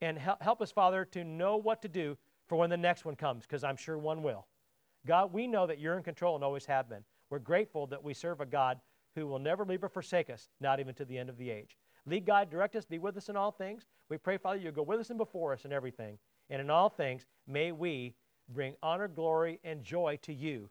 [0.00, 3.44] And help us, Father, to know what to do for when the next one comes,
[3.44, 4.46] because I'm sure one will.
[5.06, 7.04] God, we know that you're in control and always have been.
[7.30, 8.78] We're grateful that we serve a God
[9.14, 11.76] who will never leave or forsake us, not even to the end of the age.
[12.09, 13.84] Lead, God, direct us, be with us in all things.
[14.09, 16.18] We pray, Father, you go with us and before us in everything.
[16.48, 18.14] And in all things, may we
[18.48, 20.70] bring honor, glory, and joy to you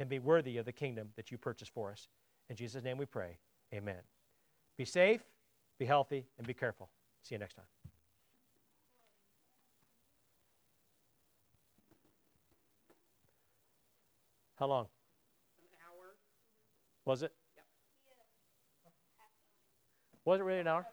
[0.00, 2.08] and be worthy of the kingdom that you purchased for us.
[2.50, 3.38] In Jesus' name we pray.
[3.72, 4.00] Amen.
[4.76, 5.22] Be safe,
[5.78, 6.88] be healthy, and be careful.
[7.22, 7.64] See you next time.
[14.56, 14.86] How long?
[15.58, 16.16] An hour.
[17.04, 17.32] Was it?
[20.26, 20.86] Was it really an hour?